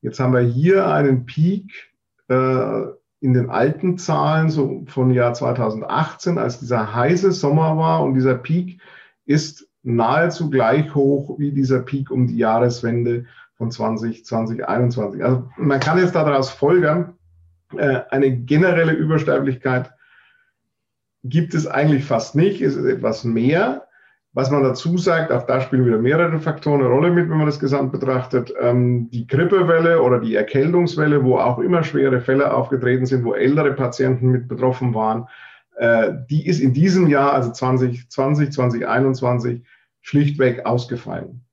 jetzt 0.00 0.20
haben 0.20 0.32
wir 0.32 0.40
hier 0.40 0.86
einen 0.88 1.26
Peak 1.26 1.92
äh, 2.28 2.82
in 3.20 3.34
den 3.34 3.50
alten 3.50 3.98
Zahlen 3.98 4.50
so 4.50 4.84
von 4.88 5.12
Jahr 5.12 5.32
2018, 5.32 6.38
als 6.38 6.58
dieser 6.58 6.94
heiße 6.94 7.32
Sommer 7.32 7.76
war 7.76 8.02
und 8.02 8.14
dieser 8.14 8.34
Peak 8.34 8.80
ist 9.24 9.68
nahezu 9.84 10.50
gleich 10.50 10.94
hoch 10.94 11.38
wie 11.38 11.52
dieser 11.52 11.80
Peak 11.80 12.10
um 12.10 12.26
die 12.26 12.36
Jahreswende 12.36 13.26
von 13.54 13.70
2020, 13.70 14.24
2021. 14.24 15.24
Also 15.24 15.48
man 15.56 15.80
kann 15.80 15.98
jetzt 15.98 16.14
daraus 16.14 16.50
folgern, 16.50 17.14
äh, 17.76 18.00
eine 18.10 18.36
generelle 18.36 18.92
Übersterblichkeit 18.92 19.92
gibt 21.24 21.54
es 21.54 21.66
eigentlich 21.66 22.04
fast 22.04 22.34
nicht, 22.34 22.60
es 22.60 22.74
ist 22.74 22.84
etwas 22.84 23.22
mehr. 23.24 23.86
Was 24.34 24.50
man 24.50 24.62
dazu 24.62 24.96
sagt, 24.96 25.30
auch 25.30 25.42
da 25.42 25.60
spielen 25.60 25.84
wieder 25.84 25.98
mehrere 25.98 26.38
Faktoren 26.38 26.80
eine 26.80 26.88
Rolle 26.88 27.10
mit, 27.10 27.28
wenn 27.28 27.36
man 27.36 27.46
das 27.46 27.60
Gesamt 27.60 27.92
betrachtet. 27.92 28.52
Ähm, 28.58 29.10
die 29.10 29.26
Grippewelle 29.26 30.00
oder 30.00 30.20
die 30.20 30.34
Erkältungswelle, 30.34 31.22
wo 31.22 31.36
auch 31.36 31.58
immer 31.58 31.84
schwere 31.84 32.20
Fälle 32.22 32.54
aufgetreten 32.54 33.04
sind, 33.04 33.24
wo 33.24 33.34
ältere 33.34 33.74
Patienten 33.74 34.30
mit 34.30 34.48
betroffen 34.48 34.94
waren, 34.94 35.28
äh, 35.76 36.12
die 36.30 36.46
ist 36.46 36.60
in 36.60 36.72
diesem 36.72 37.08
Jahr, 37.08 37.34
also 37.34 37.52
2020, 37.52 38.52
2021, 38.52 39.62
schlichtweg 40.00 40.64
ausgefallen. 40.64 41.44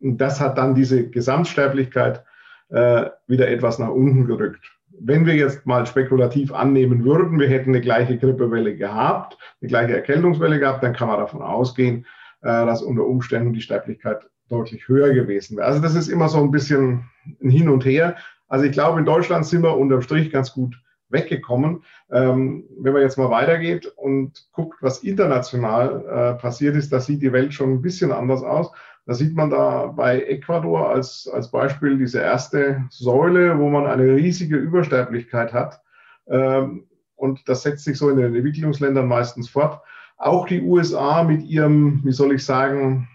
Und 0.00 0.18
das 0.18 0.40
hat 0.40 0.58
dann 0.58 0.76
diese 0.76 1.10
Gesamtsterblichkeit 1.10 2.24
äh, 2.68 3.06
wieder 3.26 3.48
etwas 3.48 3.80
nach 3.80 3.90
unten 3.90 4.26
gerückt 4.26 4.72
wenn 5.00 5.26
wir 5.26 5.34
jetzt 5.34 5.66
mal 5.66 5.86
spekulativ 5.86 6.52
annehmen 6.52 7.04
würden, 7.04 7.38
wir 7.38 7.48
hätten 7.48 7.70
eine 7.70 7.80
gleiche 7.80 8.18
Grippewelle 8.18 8.76
gehabt, 8.76 9.38
eine 9.60 9.68
gleiche 9.68 9.94
Erkältungswelle 9.94 10.58
gehabt, 10.58 10.82
dann 10.82 10.92
kann 10.92 11.08
man 11.08 11.18
davon 11.18 11.42
ausgehen, 11.42 12.06
äh, 12.42 12.66
dass 12.66 12.82
unter 12.82 13.04
Umständen 13.04 13.52
die 13.52 13.60
Sterblichkeit 13.60 14.28
deutlich 14.48 14.86
höher 14.88 15.14
gewesen 15.14 15.56
wäre. 15.56 15.66
Also 15.66 15.80
das 15.80 15.94
ist 15.94 16.08
immer 16.08 16.28
so 16.28 16.38
ein 16.38 16.50
bisschen 16.50 17.04
ein 17.42 17.50
Hin 17.50 17.68
und 17.68 17.84
Her. 17.84 18.16
Also 18.48 18.66
ich 18.66 18.72
glaube, 18.72 18.98
in 18.98 19.06
Deutschland 19.06 19.46
sind 19.46 19.62
wir 19.62 19.76
unterm 19.76 20.02
Strich 20.02 20.30
ganz 20.30 20.52
gut 20.52 20.76
weggekommen. 21.08 21.84
Ähm, 22.10 22.64
wenn 22.78 22.92
man 22.92 23.02
jetzt 23.02 23.18
mal 23.18 23.30
weitergeht 23.30 23.86
und 23.96 24.46
guckt, 24.52 24.78
was 24.82 25.02
international 25.02 26.04
äh, 26.06 26.40
passiert 26.40 26.76
ist, 26.76 26.92
da 26.92 27.00
sieht 27.00 27.22
die 27.22 27.32
Welt 27.32 27.54
schon 27.54 27.72
ein 27.72 27.82
bisschen 27.82 28.12
anders 28.12 28.42
aus. 28.42 28.72
Da 29.04 29.14
sieht 29.14 29.34
man 29.34 29.50
da 29.50 29.86
bei 29.86 30.22
Ecuador 30.22 30.90
als, 30.90 31.28
als 31.32 31.50
Beispiel 31.50 31.98
diese 31.98 32.20
erste 32.20 32.84
Säule, 32.90 33.58
wo 33.58 33.68
man 33.68 33.86
eine 33.86 34.14
riesige 34.14 34.56
Übersterblichkeit 34.56 35.52
hat. 35.52 35.82
Ähm, 36.28 36.86
und 37.16 37.48
das 37.48 37.62
setzt 37.62 37.84
sich 37.84 37.98
so 37.98 38.10
in 38.10 38.16
den 38.16 38.34
Entwicklungsländern 38.34 39.06
meistens 39.06 39.48
fort. 39.48 39.80
Auch 40.16 40.46
die 40.46 40.62
USA 40.62 41.24
mit 41.24 41.42
ihrem, 41.42 42.00
wie 42.04 42.12
soll 42.12 42.34
ich 42.34 42.44
sagen, 42.44 43.08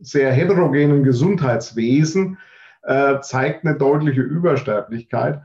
sehr 0.00 0.32
heterogenen 0.32 1.04
Gesundheitswesen 1.04 2.38
äh, 2.82 3.20
zeigt 3.20 3.64
eine 3.64 3.76
deutliche 3.76 4.22
Übersterblichkeit. 4.22 5.40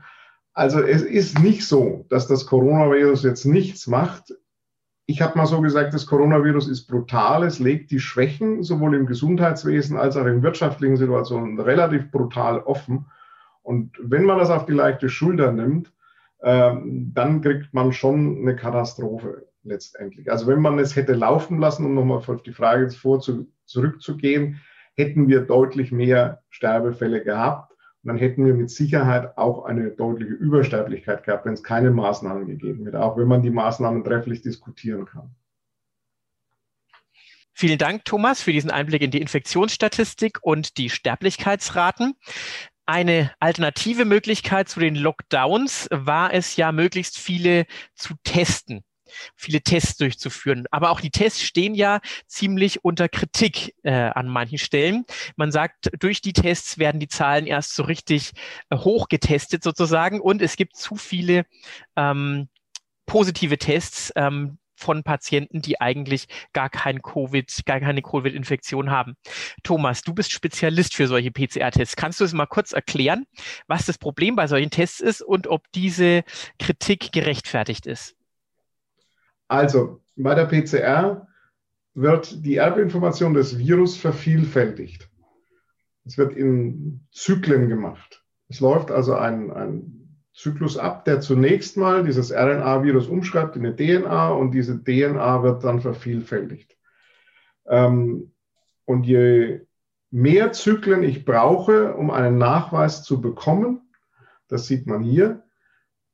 Also 0.54 0.80
es 0.80 1.02
ist 1.02 1.38
nicht 1.38 1.66
so, 1.66 2.04
dass 2.08 2.26
das 2.26 2.46
Coronavirus 2.46 3.22
jetzt 3.22 3.44
nichts 3.44 3.86
macht 3.86 4.34
ich 5.10 5.22
habe 5.22 5.38
mal 5.38 5.46
so 5.46 5.62
gesagt, 5.62 5.94
das 5.94 6.06
Coronavirus 6.06 6.68
ist 6.68 6.86
brutal. 6.86 7.42
Es 7.42 7.58
legt 7.58 7.90
die 7.90 7.98
Schwächen 7.98 8.62
sowohl 8.62 8.94
im 8.94 9.06
Gesundheitswesen 9.06 9.96
als 9.96 10.18
auch 10.18 10.26
in 10.26 10.42
wirtschaftlichen 10.42 10.98
Situationen 10.98 11.58
relativ 11.58 12.10
brutal 12.10 12.60
offen. 12.60 13.06
Und 13.62 13.96
wenn 14.02 14.24
man 14.24 14.38
das 14.38 14.50
auf 14.50 14.66
die 14.66 14.74
leichte 14.74 15.08
Schulter 15.08 15.50
nimmt, 15.50 15.94
ähm, 16.42 17.12
dann 17.14 17.40
kriegt 17.40 17.72
man 17.72 17.94
schon 17.94 18.42
eine 18.42 18.54
Katastrophe 18.54 19.46
letztendlich. 19.62 20.30
Also 20.30 20.46
wenn 20.46 20.60
man 20.60 20.78
es 20.78 20.94
hätte 20.94 21.14
laufen 21.14 21.58
lassen, 21.58 21.86
um 21.86 21.94
nochmal 21.94 22.18
auf 22.18 22.42
die 22.42 22.52
Frage 22.52 22.90
vor 22.90 23.20
zu, 23.20 23.50
zurückzugehen, 23.64 24.60
hätten 24.94 25.26
wir 25.26 25.40
deutlich 25.40 25.90
mehr 25.90 26.42
Sterbefälle 26.50 27.24
gehabt 27.24 27.67
dann 28.08 28.18
hätten 28.18 28.44
wir 28.44 28.54
mit 28.54 28.70
Sicherheit 28.70 29.36
auch 29.36 29.64
eine 29.64 29.90
deutliche 29.90 30.32
Übersterblichkeit 30.32 31.24
gehabt, 31.24 31.44
wenn 31.44 31.54
es 31.54 31.62
keine 31.62 31.90
Maßnahmen 31.90 32.46
gegeben 32.46 32.84
hätte, 32.84 33.02
auch 33.02 33.16
wenn 33.16 33.28
man 33.28 33.42
die 33.42 33.50
Maßnahmen 33.50 34.04
trefflich 34.04 34.42
diskutieren 34.42 35.06
kann. 35.06 35.34
Vielen 37.52 37.78
Dank, 37.78 38.04
Thomas, 38.04 38.40
für 38.40 38.52
diesen 38.52 38.70
Einblick 38.70 39.02
in 39.02 39.10
die 39.10 39.20
Infektionsstatistik 39.20 40.38
und 40.42 40.78
die 40.78 40.90
Sterblichkeitsraten. 40.90 42.14
Eine 42.86 43.32
alternative 43.40 44.04
Möglichkeit 44.04 44.68
zu 44.68 44.80
den 44.80 44.94
Lockdowns 44.94 45.88
war 45.90 46.32
es 46.32 46.56
ja, 46.56 46.72
möglichst 46.72 47.18
viele 47.18 47.66
zu 47.94 48.14
testen 48.22 48.84
viele 49.36 49.60
Tests 49.60 49.96
durchzuführen. 49.96 50.66
Aber 50.70 50.90
auch 50.90 51.00
die 51.00 51.10
Tests 51.10 51.42
stehen 51.42 51.74
ja 51.74 52.00
ziemlich 52.26 52.84
unter 52.84 53.08
Kritik 53.08 53.74
äh, 53.82 53.92
an 53.92 54.28
manchen 54.28 54.58
Stellen. 54.58 55.04
Man 55.36 55.52
sagt, 55.52 55.90
durch 55.98 56.20
die 56.20 56.32
Tests 56.32 56.78
werden 56.78 57.00
die 57.00 57.08
Zahlen 57.08 57.46
erst 57.46 57.74
so 57.74 57.82
richtig 57.82 58.32
äh, 58.70 58.76
hoch 58.76 59.08
getestet 59.08 59.62
sozusagen 59.62 60.20
und 60.20 60.42
es 60.42 60.56
gibt 60.56 60.76
zu 60.76 60.96
viele 60.96 61.46
ähm, 61.96 62.48
positive 63.06 63.58
Tests. 63.58 64.12
Ähm, 64.16 64.58
von 64.78 65.02
Patienten, 65.02 65.60
die 65.60 65.80
eigentlich 65.80 66.28
gar 66.52 66.70
kein 66.70 67.02
Covid, 67.02 67.66
gar 67.66 67.80
keine 67.80 68.00
Covid-Infektion 68.00 68.90
haben. 68.90 69.16
Thomas, 69.62 70.02
du 70.02 70.14
bist 70.14 70.32
Spezialist 70.32 70.94
für 70.94 71.06
solche 71.06 71.30
PCR-Tests. 71.30 71.96
Kannst 71.96 72.20
du 72.20 72.24
es 72.24 72.32
mal 72.32 72.46
kurz 72.46 72.72
erklären, 72.72 73.26
was 73.66 73.86
das 73.86 73.98
Problem 73.98 74.36
bei 74.36 74.46
solchen 74.46 74.70
Tests 74.70 75.00
ist 75.00 75.20
und 75.20 75.46
ob 75.48 75.70
diese 75.72 76.22
Kritik 76.58 77.12
gerechtfertigt 77.12 77.86
ist? 77.86 78.17
Also 79.48 80.00
bei 80.16 80.34
der 80.34 80.46
PCR 80.46 81.26
wird 81.94 82.44
die 82.44 82.56
Erbinformation 82.56 83.34
des 83.34 83.58
Virus 83.58 83.96
vervielfältigt. 83.96 85.10
Es 86.04 86.16
wird 86.16 86.34
in 86.34 87.06
Zyklen 87.10 87.68
gemacht. 87.68 88.24
Es 88.48 88.60
läuft 88.60 88.90
also 88.90 89.14
ein, 89.14 89.50
ein 89.50 89.98
Zyklus 90.32 90.78
ab, 90.78 91.04
der 91.04 91.20
zunächst 91.20 91.76
mal 91.76 92.04
dieses 92.04 92.30
RNA-Virus 92.32 93.08
umschreibt 93.08 93.56
in 93.56 93.66
eine 93.66 93.74
DNA 93.74 94.30
und 94.30 94.52
diese 94.52 94.82
DNA 94.82 95.42
wird 95.42 95.64
dann 95.64 95.80
vervielfältigt. 95.80 96.78
Ähm, 97.66 98.32
und 98.84 99.04
je 99.04 99.62
mehr 100.10 100.52
Zyklen 100.52 101.02
ich 101.02 101.24
brauche, 101.24 101.94
um 101.94 102.10
einen 102.10 102.38
Nachweis 102.38 103.02
zu 103.02 103.20
bekommen, 103.20 103.90
das 104.46 104.66
sieht 104.66 104.86
man 104.86 105.02
hier, 105.02 105.42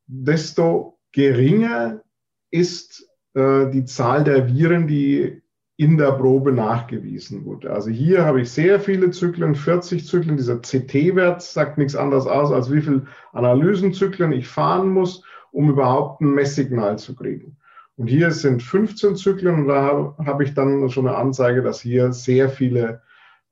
desto 0.07 0.99
geringer 1.13 2.03
ist 2.51 3.09
äh, 3.35 3.71
die 3.71 3.85
Zahl 3.85 4.25
der 4.25 4.49
Viren, 4.49 4.87
die 4.87 5.43
in 5.77 5.99
der 5.99 6.13
Probe 6.13 6.53
nachgewiesen 6.53 7.45
wurde. 7.45 7.73
Also 7.73 7.91
hier 7.91 8.25
habe 8.25 8.43
ich 8.43 8.51
sehr 8.51 8.79
viele 8.79 9.11
Zyklen, 9.11 9.57
40 9.57 10.07
Zyklen. 10.07 10.37
Dieser 10.37 10.61
CT-Wert 10.61 11.43
sagt 11.43 11.79
nichts 11.79 11.97
anderes 11.97 12.27
aus, 12.27 12.53
als 12.53 12.73
wie 12.73 12.81
viele 12.81 13.07
Analysenzyklen 13.33 14.33
ich 14.33 14.47
fahren 14.47 14.91
muss, 14.91 15.25
um 15.51 15.71
überhaupt 15.71 16.21
ein 16.21 16.33
Messsignal 16.33 16.99
zu 16.99 17.17
kriegen. 17.17 17.57
Und 17.97 18.07
hier 18.07 18.31
sind 18.31 18.63
15 18.63 19.17
Zyklen 19.17 19.55
und 19.61 19.69
da 19.69 20.15
habe 20.25 20.45
ich 20.45 20.55
dann 20.55 20.89
schon 20.91 21.09
eine 21.09 21.17
Anzeige, 21.17 21.63
dass 21.63 21.81
hier 21.81 22.13
sehr 22.13 22.49
viele 22.49 23.03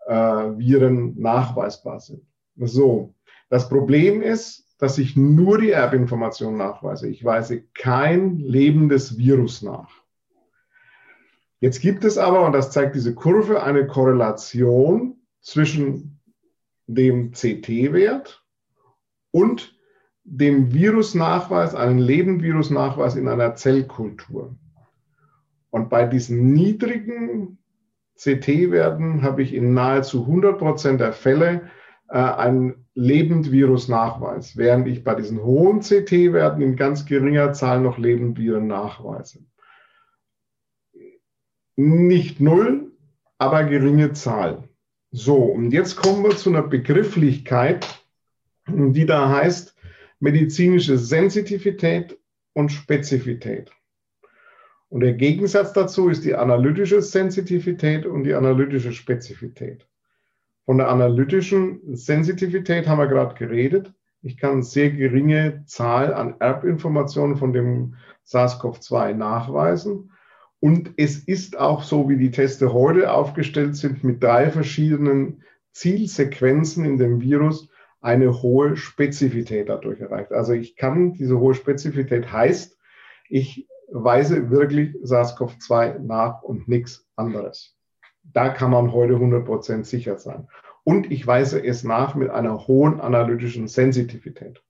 äh, 0.07 0.15
Viren 0.15 1.19
nachweisbar 1.19 2.01
sind. 2.01 2.23
So, 2.57 3.15
das 3.49 3.69
Problem 3.69 4.23
ist, 4.23 4.72
dass 4.83 4.99
ich 4.99 5.17
nur 5.17 5.59
die 5.59 5.71
Erbinformation 5.71 6.57
nachweise. 6.57 7.09
Ich 7.09 7.25
weise 7.25 7.62
kein 7.73 8.41
lebendes 8.41 9.17
Virus 9.17 9.62
nach. 9.62 10.03
Jetzt 11.61 11.81
gibt 11.81 12.03
es 12.03 12.19
aber, 12.19 12.45
und 12.45 12.51
das 12.51 12.73
zeigt 12.73 12.97
diese 12.97 13.15
Kurve, 13.15 13.62
eine 13.62 13.87
Korrelation 13.87 15.21
zwischen 15.41 16.19
dem 16.89 17.31
CT-Wert 17.31 18.45
und 19.31 19.79
dem 20.25 20.75
Virusnachweis, 20.75 21.77
einem 21.77 21.99
Lebendvirusnachweis 21.99 23.15
in 23.15 23.29
einer 23.29 23.55
Zellkultur. 23.55 24.57
Und 25.71 25.91
bei 25.91 26.07
diesen 26.07 26.55
niedrigen 26.55 27.59
CT-Werten 28.17 29.23
habe 29.23 29.43
ich 29.43 29.55
in 29.55 29.75
nahezu 29.75 30.23
100 30.23 30.59
Prozent 30.59 31.01
der 31.01 31.12
Fälle 31.12 31.71
äh, 32.12 32.19
einen 32.19 32.87
Lebendvirusnachweis, 32.95 34.57
während 34.57 34.87
ich 34.87 35.02
bei 35.02 35.14
diesen 35.14 35.42
hohen 35.42 35.81
CT-Werten 35.81 36.62
in 36.62 36.76
ganz 36.76 37.07
geringer 37.07 37.52
Zahl 37.52 37.81
noch 37.81 37.99
Lebendviren 37.99 38.66
nachweise 38.66 39.40
nicht 41.76 42.40
null, 42.40 42.92
aber 43.38 43.64
geringe 43.64 44.12
Zahl. 44.12 44.69
So, 45.11 45.37
und 45.37 45.73
jetzt 45.73 45.97
kommen 45.97 46.23
wir 46.23 46.37
zu 46.37 46.50
einer 46.50 46.62
Begrifflichkeit, 46.62 48.04
die 48.69 49.07
da 49.07 49.28
heißt 49.28 49.75
medizinische 50.21 50.97
Sensitivität 50.97 52.19
und 52.54 52.71
Spezifität. 52.71 53.71
Und 54.88 55.00
der 55.00 55.14
Gegensatz 55.14 55.73
dazu 55.73 56.09
ist 56.09 56.25
die 56.25 56.35
analytische 56.35 57.00
Sensitivität 57.00 58.07
und 58.07 58.25
die 58.25 58.35
analytische 58.35 58.92
Spezifität. 58.92 59.87
Von 60.64 60.78
der 60.78 60.88
analytischen 60.88 61.97
Sensitivität 61.97 62.87
haben 62.87 62.99
wir 62.99 63.09
gerade 63.09 63.35
geredet. 63.35 63.92
Ich 64.23 64.37
kann 64.37 64.62
sehr 64.62 64.90
geringe 64.90 65.64
Zahl 65.66 66.14
an 66.14 66.37
Erbinformationen 66.38 67.37
von 67.37 67.52
dem 67.52 67.97
SARS-CoV-2 68.25 69.14
nachweisen. 69.14 70.12
Und 70.61 70.92
es 70.97 71.19
ist 71.19 71.59
auch 71.59 71.83
so, 71.83 72.09
wie 72.09 72.16
die 72.16 72.31
Teste 72.31 72.73
heute 72.73 73.12
aufgestellt 73.12 73.75
sind, 73.75 74.04
mit 74.04 74.23
drei 74.23 74.50
verschiedenen 74.50 75.42
Zielsequenzen 75.73 76.85
in 76.85 76.99
dem 76.99 77.21
Virus 77.21 77.69
eine 78.00 78.42
hohe 78.42 78.76
Spezifität 78.76 79.69
dadurch 79.69 80.00
erreicht. 80.00 80.33
Also 80.33 80.52
ich 80.52 80.76
kann, 80.76 81.14
diese 81.14 81.40
hohe 81.40 81.54
Spezifität 81.54 82.31
heißt, 82.31 82.78
ich 83.28 83.66
weise 83.90 84.50
wirklich 84.50 84.95
SARS-CoV-2 85.02 85.99
nach 85.99 86.42
und 86.42 86.68
nichts 86.68 87.07
anderes. 87.16 87.77
Da 88.33 88.49
kann 88.49 88.71
man 88.71 88.92
heute 88.92 89.14
100% 89.14 89.85
sicher 89.85 90.18
sein. 90.18 90.49
Und 90.85 91.11
ich 91.11 91.27
weise 91.27 91.64
es 91.64 91.85
nach 91.85 92.14
mit 92.14 92.31
einer 92.31 92.66
hohen 92.66 93.01
analytischen 93.01 93.68
Sensitivität. 93.68 94.62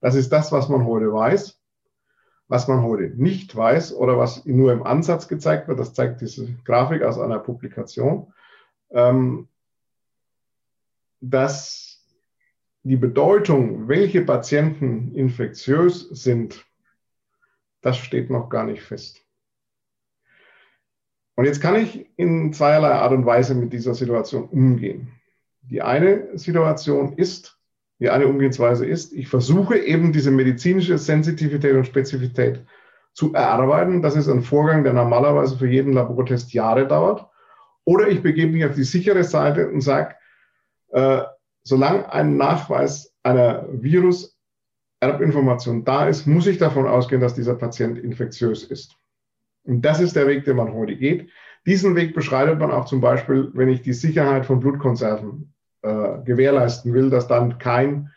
Das 0.00 0.14
ist 0.14 0.30
das, 0.30 0.52
was 0.52 0.68
man 0.68 0.84
heute 0.84 1.12
weiß. 1.12 1.60
Was 2.46 2.68
man 2.68 2.82
heute 2.82 3.14
nicht 3.16 3.56
weiß 3.56 3.94
oder 3.94 4.18
was 4.18 4.44
nur 4.44 4.72
im 4.72 4.82
Ansatz 4.82 5.28
gezeigt 5.28 5.66
wird, 5.66 5.80
das 5.80 5.94
zeigt 5.94 6.20
diese 6.20 6.52
Grafik 6.64 7.02
aus 7.02 7.18
einer 7.18 7.38
Publikation, 7.38 8.34
ähm, 8.90 9.48
dass 11.20 12.04
die 12.82 12.96
Bedeutung, 12.96 13.88
welche 13.88 14.20
Patienten 14.20 15.14
infektiös 15.14 16.00
sind, 16.10 16.66
das 17.80 17.96
steht 17.96 18.28
noch 18.28 18.50
gar 18.50 18.64
nicht 18.64 18.82
fest. 18.82 19.23
Und 21.36 21.46
jetzt 21.46 21.60
kann 21.60 21.76
ich 21.76 22.06
in 22.16 22.52
zweierlei 22.52 22.92
Art 22.92 23.12
und 23.12 23.26
Weise 23.26 23.54
mit 23.54 23.72
dieser 23.72 23.94
Situation 23.94 24.44
umgehen. 24.44 25.12
Die 25.62 25.82
eine 25.82 26.38
Situation 26.38 27.14
ist, 27.14 27.58
die 27.98 28.10
eine 28.10 28.26
Umgehensweise 28.26 28.86
ist, 28.86 29.12
ich 29.12 29.28
versuche 29.28 29.78
eben 29.78 30.12
diese 30.12 30.30
medizinische 30.30 30.98
Sensitivität 30.98 31.74
und 31.74 31.86
Spezifität 31.86 32.64
zu 33.12 33.32
erarbeiten. 33.32 34.02
Das 34.02 34.16
ist 34.16 34.28
ein 34.28 34.42
Vorgang, 34.42 34.84
der 34.84 34.92
normalerweise 34.92 35.56
für 35.56 35.68
jeden 35.68 35.92
Labortest 35.92 36.52
Jahre 36.52 36.86
dauert. 36.86 37.26
Oder 37.84 38.08
ich 38.08 38.22
begebe 38.22 38.52
mich 38.52 38.64
auf 38.64 38.74
die 38.74 38.84
sichere 38.84 39.24
Seite 39.24 39.68
und 39.68 39.80
sage, 39.80 40.14
äh, 40.90 41.22
solange 41.62 42.12
ein 42.12 42.36
Nachweis 42.36 43.14
einer 43.22 43.66
Virus-Erbinformation 43.70 45.84
da 45.84 46.08
ist, 46.08 46.26
muss 46.26 46.46
ich 46.46 46.58
davon 46.58 46.86
ausgehen, 46.86 47.20
dass 47.20 47.34
dieser 47.34 47.54
Patient 47.54 47.98
infektiös 47.98 48.64
ist. 48.64 48.96
Und 49.64 49.82
das 49.82 50.00
ist 50.00 50.14
der 50.16 50.26
Weg, 50.26 50.44
den 50.44 50.56
man 50.56 50.72
heute 50.72 50.96
geht. 50.96 51.30
Diesen 51.66 51.96
Weg 51.96 52.14
beschreitet 52.14 52.58
man 52.58 52.70
auch 52.70 52.84
zum 52.84 53.00
Beispiel, 53.00 53.50
wenn 53.54 53.70
ich 53.70 53.82
die 53.82 53.94
Sicherheit 53.94 54.44
von 54.44 54.60
Blutkonserven 54.60 55.54
äh, 55.82 56.18
gewährleisten 56.24 56.92
will, 56.92 57.10
dass 57.10 57.26
dann 57.26 57.58
kein 57.58 58.10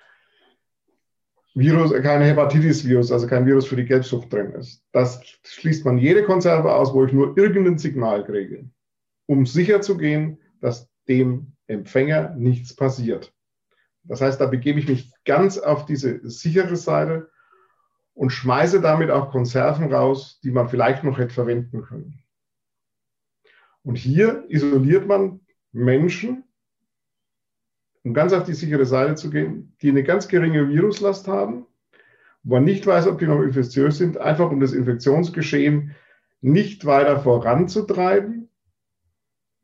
Virus, 1.55 1.91
kein 2.03 2.21
Hepatitis-Virus, 2.21 3.11
also 3.11 3.25
kein 3.25 3.45
Virus 3.45 3.65
für 3.65 3.77
die 3.77 3.85
Gelbsucht 3.85 4.31
drin 4.31 4.51
ist. 4.51 4.83
Das 4.91 5.21
schließt 5.43 5.85
man 5.85 5.97
jede 5.97 6.23
Konserve 6.23 6.73
aus, 6.73 6.93
wo 6.93 7.05
ich 7.05 7.13
nur 7.13 7.35
irgendein 7.37 7.79
Signal 7.79 8.23
kriege, 8.25 8.69
um 9.25 9.45
sicher 9.45 9.81
zu 9.81 9.97
gehen, 9.97 10.37
dass 10.61 10.89
dem 11.07 11.53
Empfänger 11.65 12.35
nichts 12.37 12.75
passiert. 12.75 13.33
Das 14.03 14.21
heißt, 14.21 14.39
da 14.39 14.45
begebe 14.45 14.79
ich 14.79 14.87
mich 14.87 15.11
ganz 15.25 15.57
auf 15.57 15.85
diese 15.85 16.19
sichere 16.29 16.75
Seite 16.75 17.29
und 18.17 18.31
schmeiße 18.31 18.81
damit 18.81 19.11
auch 19.11 19.29
Konserven 19.29 19.93
raus, 19.93 20.39
die 20.43 20.49
man 20.49 20.69
vielleicht 20.69 21.03
noch 21.03 21.19
hätte 21.19 21.35
verwenden 21.35 21.83
können. 21.83 22.19
Und 23.83 23.95
hier 23.95 24.43
isoliert 24.49 25.05
man 25.07 25.41
Menschen, 25.71 26.43
um 28.03 28.15
ganz 28.15 28.33
auf 28.33 28.43
die 28.43 28.55
sichere 28.55 28.87
Seite 28.87 29.13
zu 29.15 29.29
gehen, 29.29 29.75
die 29.81 29.89
eine 29.89 30.03
ganz 30.03 30.27
geringe 30.27 30.67
Viruslast 30.67 31.27
haben, 31.27 31.67
wo 32.41 32.55
man 32.55 32.63
nicht 32.63 32.87
weiß, 32.87 33.05
ob 33.05 33.19
die 33.19 33.27
noch 33.27 33.41
infektiös 33.41 33.99
sind, 33.99 34.17
einfach 34.17 34.49
um 34.49 34.59
das 34.61 34.73
Infektionsgeschehen 34.73 35.95
nicht 36.41 36.85
weiter 36.85 37.19
voranzutreiben, 37.19 38.49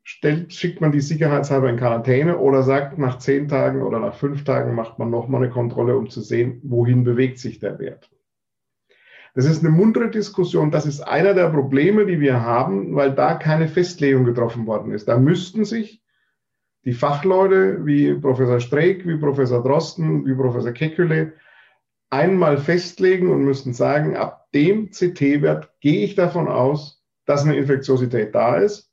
stellt, 0.04 0.52
schickt 0.52 0.80
man 0.80 0.92
die 0.92 1.00
sicherheitshalber 1.00 1.70
in 1.70 1.76
Quarantäne 1.76 2.38
oder 2.38 2.62
sagt, 2.62 2.98
nach 2.98 3.18
zehn 3.18 3.48
Tagen 3.48 3.82
oder 3.82 3.98
nach 3.98 4.14
fünf 4.14 4.44
Tagen 4.44 4.76
macht 4.76 5.00
man 5.00 5.10
nochmal 5.10 5.42
eine 5.42 5.52
Kontrolle, 5.52 5.96
um 5.96 6.08
zu 6.08 6.20
sehen, 6.20 6.60
wohin 6.62 7.02
bewegt 7.02 7.40
sich 7.40 7.58
der 7.58 7.80
Wert. 7.80 8.13
Das 9.34 9.46
ist 9.46 9.64
eine 9.64 9.70
muntere 9.70 10.10
Diskussion. 10.10 10.70
Das 10.70 10.86
ist 10.86 11.00
einer 11.00 11.34
der 11.34 11.50
Probleme, 11.50 12.06
die 12.06 12.20
wir 12.20 12.40
haben, 12.42 12.94
weil 12.94 13.12
da 13.14 13.34
keine 13.34 13.68
Festlegung 13.68 14.24
getroffen 14.24 14.66
worden 14.66 14.92
ist. 14.92 15.08
Da 15.08 15.18
müssten 15.18 15.64
sich 15.64 16.02
die 16.84 16.92
Fachleute 16.92 17.84
wie 17.84 18.14
Professor 18.14 18.60
Streeck, 18.60 19.06
wie 19.06 19.16
Professor 19.16 19.62
Drosten, 19.62 20.24
wie 20.24 20.34
Professor 20.34 20.72
Kekule 20.72 21.32
einmal 22.10 22.58
festlegen 22.58 23.32
und 23.32 23.44
müssten 23.44 23.72
sagen, 23.72 24.16
ab 24.16 24.46
dem 24.54 24.90
CT-Wert 24.90 25.72
gehe 25.80 26.04
ich 26.04 26.14
davon 26.14 26.46
aus, 26.46 27.02
dass 27.26 27.44
eine 27.44 27.56
Infektiosität 27.56 28.34
da 28.34 28.56
ist. 28.56 28.92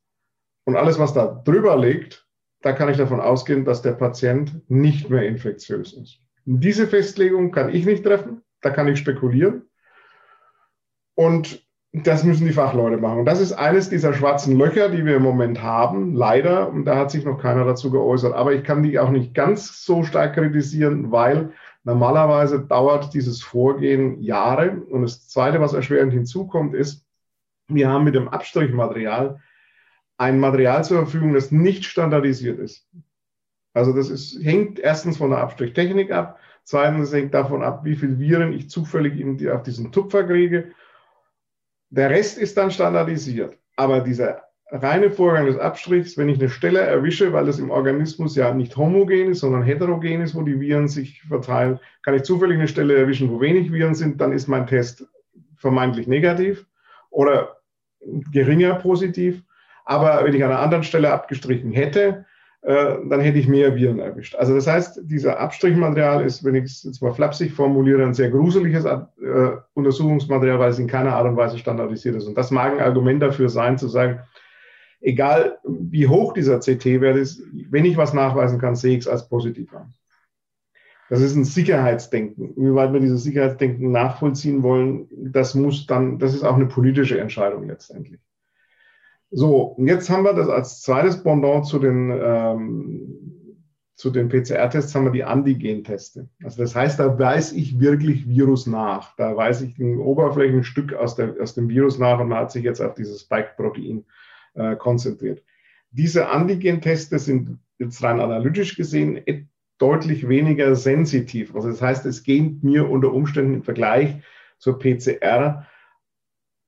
Und 0.65 0.75
alles, 0.75 0.97
was 0.97 1.13
da 1.13 1.27
drüber 1.27 1.77
liegt, 1.77 2.27
da 2.61 2.73
kann 2.73 2.89
ich 2.89 2.97
davon 2.97 3.19
ausgehen, 3.19 3.65
dass 3.65 3.81
der 3.81 3.93
Patient 3.93 4.61
nicht 4.69 5.09
mehr 5.09 5.27
infektiös 5.27 5.93
ist. 5.93 6.19
Diese 6.45 6.87
Festlegung 6.87 7.51
kann 7.51 7.73
ich 7.73 7.85
nicht 7.85 8.03
treffen, 8.03 8.41
da 8.61 8.71
kann 8.71 8.87
ich 8.87 8.97
spekulieren. 8.97 9.69
Und 11.15 11.65
das 11.93 12.23
müssen 12.23 12.47
die 12.47 12.53
Fachleute 12.53 12.97
machen. 12.97 13.19
Und 13.19 13.25
das 13.25 13.41
ist 13.41 13.51
eines 13.51 13.89
dieser 13.89 14.13
schwarzen 14.13 14.57
Löcher, 14.57 14.89
die 14.89 15.05
wir 15.05 15.17
im 15.17 15.23
Moment 15.23 15.61
haben, 15.61 16.15
leider. 16.15 16.69
Und 16.69 16.85
da 16.85 16.95
hat 16.95 17.11
sich 17.11 17.25
noch 17.25 17.37
keiner 17.37 17.65
dazu 17.65 17.91
geäußert. 17.91 18.33
Aber 18.33 18.53
ich 18.53 18.63
kann 18.63 18.81
die 18.81 18.97
auch 18.97 19.09
nicht 19.09 19.33
ganz 19.33 19.83
so 19.85 20.03
stark 20.03 20.35
kritisieren, 20.35 21.11
weil 21.11 21.51
normalerweise 21.83 22.61
dauert 22.61 23.13
dieses 23.13 23.41
Vorgehen 23.41 24.21
Jahre. 24.21 24.81
Und 24.89 25.01
das 25.01 25.27
Zweite, 25.27 25.59
was 25.59 25.73
erschwerend 25.73 26.13
hinzukommt, 26.13 26.73
ist, 26.73 27.05
wir 27.67 27.89
haben 27.89 28.05
mit 28.05 28.15
dem 28.15 28.29
Abstrichmaterial 28.29 29.41
ein 30.17 30.39
Material 30.39 30.85
zur 30.85 30.99
Verfügung, 30.99 31.33
das 31.33 31.51
nicht 31.51 31.83
standardisiert 31.85 32.59
ist. 32.59 32.87
Also 33.73 33.91
das 33.93 34.09
ist, 34.09 34.37
hängt 34.43 34.79
erstens 34.79 35.17
von 35.17 35.31
der 35.31 35.39
Abstrichtechnik 35.39 36.11
ab, 36.11 36.39
Zweitens 36.63 37.11
hängt 37.11 37.33
davon 37.33 37.63
ab, 37.63 37.83
wie 37.83 37.95
viele 37.95 38.19
Viren 38.19 38.53
ich 38.53 38.69
zufällig 38.69 39.13
auf 39.49 39.63
diesen 39.63 39.91
Tupfer 39.91 40.23
kriege. 40.23 40.71
Der 41.91 42.09
Rest 42.09 42.37
ist 42.37 42.57
dann 42.57 42.71
standardisiert. 42.71 43.57
Aber 43.75 43.99
dieser 43.99 44.43
reine 44.71 45.11
Vorgang 45.11 45.45
des 45.45 45.57
Abstrichs, 45.57 46.17
wenn 46.17 46.29
ich 46.29 46.39
eine 46.39 46.49
Stelle 46.49 46.79
erwische, 46.79 47.33
weil 47.33 47.45
das 47.45 47.59
im 47.59 47.69
Organismus 47.69 48.37
ja 48.37 48.53
nicht 48.53 48.77
homogen 48.77 49.31
ist, 49.31 49.41
sondern 49.41 49.63
heterogen 49.63 50.21
ist, 50.21 50.33
wo 50.33 50.41
die 50.41 50.59
Viren 50.59 50.87
sich 50.87 51.21
verteilen, 51.23 51.79
kann 52.03 52.15
ich 52.15 52.23
zufällig 52.23 52.57
eine 52.57 52.69
Stelle 52.69 52.95
erwischen, 52.95 53.29
wo 53.29 53.41
wenig 53.41 53.73
Viren 53.73 53.93
sind, 53.93 54.21
dann 54.21 54.31
ist 54.31 54.47
mein 54.47 54.67
Test 54.67 55.05
vermeintlich 55.57 56.07
negativ 56.07 56.65
oder 57.09 57.57
geringer 58.31 58.75
positiv. 58.75 59.43
Aber 59.83 60.23
wenn 60.23 60.33
ich 60.33 60.43
an 60.43 60.51
einer 60.51 60.61
anderen 60.61 60.85
Stelle 60.85 61.11
abgestrichen 61.11 61.71
hätte, 61.71 62.25
äh, 62.63 62.97
dann 63.09 63.21
hätte 63.21 63.39
ich 63.39 63.47
mehr 63.47 63.75
Viren 63.75 63.99
erwischt. 63.99 64.35
Also 64.35 64.53
das 64.53 64.67
heißt, 64.67 65.01
dieser 65.03 65.39
Abstrichmaterial 65.39 66.23
ist, 66.23 66.43
wenn 66.43 66.55
ich 66.55 66.65
es 66.65 66.83
jetzt 66.83 67.01
mal 67.01 67.13
flapsig 67.13 67.53
formuliere, 67.53 68.03
ein 68.05 68.13
sehr 68.13 68.29
gruseliges 68.29 68.85
äh, 68.85 68.99
Untersuchungsmaterial, 69.73 70.59
weil 70.59 70.69
es 70.69 70.79
in 70.79 70.87
keiner 70.87 71.15
Art 71.15 71.27
und 71.27 71.37
Weise 71.37 71.57
standardisiert 71.57 72.15
ist. 72.15 72.27
Und 72.27 72.37
das 72.37 72.51
mag 72.51 72.73
ein 72.73 72.79
Argument 72.79 73.21
dafür 73.21 73.49
sein, 73.49 73.79
zu 73.79 73.87
sagen, 73.87 74.19
egal 74.99 75.57
wie 75.63 76.07
hoch 76.07 76.33
dieser 76.33 76.59
CT-Wert 76.59 77.17
ist, 77.17 77.43
wenn 77.69 77.85
ich 77.85 77.97
was 77.97 78.13
nachweisen 78.13 78.59
kann, 78.59 78.75
sehe 78.75 78.95
ich 78.95 79.01
es 79.01 79.07
als 79.07 79.27
positiv 79.27 79.73
an. 79.73 79.93
Das 81.09 81.19
ist 81.19 81.35
ein 81.35 81.43
Sicherheitsdenken. 81.43 82.53
Inwieweit 82.55 82.93
wir 82.93 82.99
dieses 82.99 83.23
Sicherheitsdenken 83.23 83.91
nachvollziehen 83.91 84.63
wollen, 84.63 85.09
das 85.11 85.55
muss 85.55 85.87
dann, 85.87 86.19
das 86.19 86.33
ist 86.33 86.43
auch 86.43 86.55
eine 86.55 86.67
politische 86.67 87.19
Entscheidung 87.19 87.67
letztendlich. 87.67 88.21
So, 89.31 89.61
und 89.61 89.87
jetzt 89.87 90.09
haben 90.09 90.23
wir 90.23 90.33
das 90.33 90.49
als 90.49 90.81
zweites 90.81 91.23
Pendant 91.23 91.65
zu 91.65 91.79
den, 91.79 92.11
ähm, 92.11 93.61
zu 93.95 94.09
den 94.09 94.27
PCR-Tests 94.27 94.93
haben 94.93 95.05
wir 95.05 95.11
die 95.11 95.23
Antigen-Teste. 95.23 96.27
Also 96.43 96.61
das 96.61 96.75
heißt, 96.75 96.99
da 96.99 97.17
weiß 97.17 97.53
ich 97.53 97.79
wirklich 97.79 98.27
Virus 98.27 98.67
nach. 98.67 99.15
Da 99.15 99.35
weiß 99.35 99.61
ich 99.61 99.79
ein 99.79 99.99
Oberflächenstück 99.99 100.93
aus, 100.93 101.15
der, 101.15 101.35
aus 101.39 101.53
dem 101.53 101.69
Virus 101.69 101.97
nach 101.97 102.19
und 102.19 102.27
man 102.27 102.39
hat 102.39 102.51
sich 102.51 102.63
jetzt 102.63 102.81
auf 102.81 102.93
dieses 102.93 103.21
Spike-Protein 103.21 104.03
äh, 104.55 104.75
konzentriert. 104.75 105.43
Diese 105.91 106.27
Antigen-Teste 106.29 107.17
sind 107.17 107.59
jetzt 107.79 108.03
rein 108.03 108.19
analytisch 108.19 108.75
gesehen 108.75 109.21
deutlich 109.77 110.27
weniger 110.27 110.75
sensitiv. 110.75 111.55
Also 111.55 111.69
das 111.69 111.81
heißt, 111.81 112.05
es 112.05 112.23
geht 112.23 112.63
mir 112.63 112.89
unter 112.89 113.13
Umständen 113.13 113.55
im 113.55 113.63
Vergleich 113.63 114.21
zur 114.59 114.77
PCR 114.77 115.65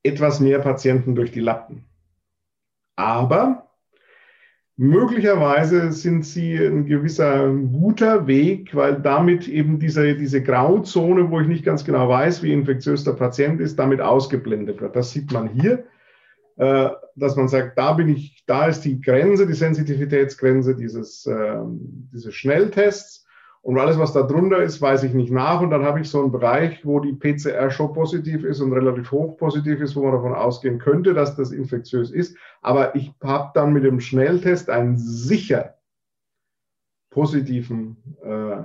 etwas 0.02 0.40
mehr 0.40 0.60
Patienten 0.60 1.16
durch 1.16 1.32
die 1.32 1.40
Lappen. 1.40 1.86
Aber 2.96 3.70
möglicherweise 4.76 5.92
sind 5.92 6.26
sie 6.26 6.56
ein 6.56 6.86
gewisser 6.86 7.50
guter 7.50 8.28
Weg, 8.28 8.76
weil 8.76 9.02
damit 9.02 9.48
eben 9.48 9.80
diese, 9.80 10.16
diese 10.16 10.42
Grauzone, 10.42 11.30
wo 11.30 11.40
ich 11.40 11.48
nicht 11.48 11.66
ganz 11.66 11.86
genau 11.86 12.10
weiß, 12.10 12.44
wie 12.44 12.54
infektiös 12.54 13.04
der 13.04 13.14
Patient 13.14 13.62
ist, 13.62 13.78
damit 13.78 14.02
ausgeblendet 14.02 14.82
wird. 14.82 14.96
Das 14.96 15.12
sieht 15.12 15.32
man 15.32 15.50
hier, 15.50 15.86
äh, 16.58 16.90
dass 17.16 17.36
man 17.36 17.48
sagt, 17.48 17.78
da 17.78 17.94
bin 17.94 18.10
ich, 18.10 18.44
da 18.46 18.68
ist 18.68 18.82
die 18.82 19.00
Grenze, 19.00 19.46
die 19.48 19.54
Sensitivitätsgrenze 19.54 20.76
dieses, 20.76 21.26
ähm, 21.26 22.10
dieses 22.12 22.34
Schnelltests. 22.34 23.23
Und 23.64 23.80
alles, 23.80 23.98
was 23.98 24.12
da 24.12 24.24
drunter 24.24 24.62
ist, 24.62 24.82
weiß 24.82 25.04
ich 25.04 25.14
nicht 25.14 25.32
nach. 25.32 25.62
Und 25.62 25.70
dann 25.70 25.86
habe 25.86 26.02
ich 26.02 26.10
so 26.10 26.22
einen 26.22 26.34
Bereich, 26.34 26.86
wo 26.86 27.00
die 27.00 27.14
PCR 27.14 27.72
schon 27.72 27.94
positiv 27.94 28.44
ist 28.44 28.60
und 28.60 28.74
relativ 28.74 29.10
hoch 29.12 29.38
positiv 29.38 29.80
ist, 29.80 29.96
wo 29.96 30.04
man 30.04 30.12
davon 30.12 30.34
ausgehen 30.34 30.80
könnte, 30.80 31.14
dass 31.14 31.38
das 31.38 31.54
infektiös 31.54 32.12
ist. 32.12 32.38
Aber 32.62 32.94
ich 32.94 33.14
habe 33.24 33.52
dann 33.54 33.72
mit 33.72 33.86
dem 33.86 34.02
Schnelltest 34.02 34.70
einen 34.70 34.98
sicher 34.98 35.78
positiven, 37.10 37.96
äh, 38.22 38.64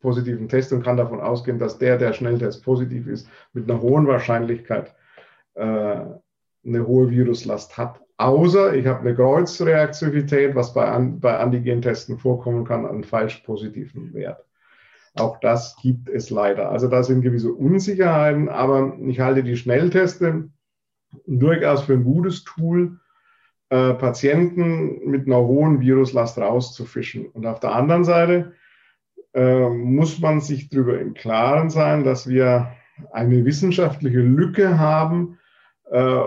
positiven 0.00 0.48
Test 0.48 0.72
und 0.72 0.82
kann 0.82 0.96
davon 0.96 1.20
ausgehen, 1.20 1.58
dass 1.58 1.76
der, 1.76 1.98
der 1.98 2.14
Schnelltest 2.14 2.64
positiv 2.64 3.06
ist, 3.06 3.28
mit 3.52 3.70
einer 3.70 3.82
hohen 3.82 4.06
Wahrscheinlichkeit 4.06 4.94
äh, 5.54 5.60
eine 5.62 6.86
hohe 6.86 7.10
Viruslast 7.10 7.76
hat. 7.76 8.00
Außer 8.16 8.74
ich 8.74 8.86
habe 8.86 9.00
eine 9.00 9.14
Kreuzreaktivität, 9.14 10.54
was 10.54 10.72
bei, 10.72 10.86
An 10.86 11.18
bei 11.20 11.36
Antigentesten 11.38 12.18
vorkommen 12.18 12.64
kann, 12.64 12.86
einen 12.86 13.04
falsch 13.04 13.38
positiven 13.38 14.14
Wert. 14.14 14.44
Auch 15.16 15.38
das 15.40 15.76
gibt 15.80 16.08
es 16.08 16.30
leider. 16.30 16.70
Also 16.70 16.88
da 16.88 17.02
sind 17.02 17.22
gewisse 17.22 17.52
Unsicherheiten, 17.52 18.48
aber 18.48 18.96
ich 19.06 19.20
halte 19.20 19.42
die 19.42 19.56
Schnellteste 19.56 20.48
durchaus 21.26 21.82
für 21.82 21.94
ein 21.94 22.04
gutes 22.04 22.44
Tool, 22.44 22.98
äh, 23.70 23.94
Patienten 23.94 25.08
mit 25.08 25.26
einer 25.26 25.40
hohen 25.40 25.80
Viruslast 25.80 26.38
rauszufischen. 26.38 27.26
Und 27.26 27.46
auf 27.46 27.60
der 27.60 27.72
anderen 27.72 28.04
Seite 28.04 28.52
äh, 29.32 29.68
muss 29.68 30.20
man 30.20 30.40
sich 30.40 30.68
darüber 30.68 31.00
im 31.00 31.14
Klaren 31.14 31.70
sein, 31.70 32.04
dass 32.04 32.28
wir 32.28 32.72
eine 33.12 33.44
wissenschaftliche 33.44 34.20
Lücke 34.20 34.78
haben, 34.78 35.38
äh, 35.90 36.20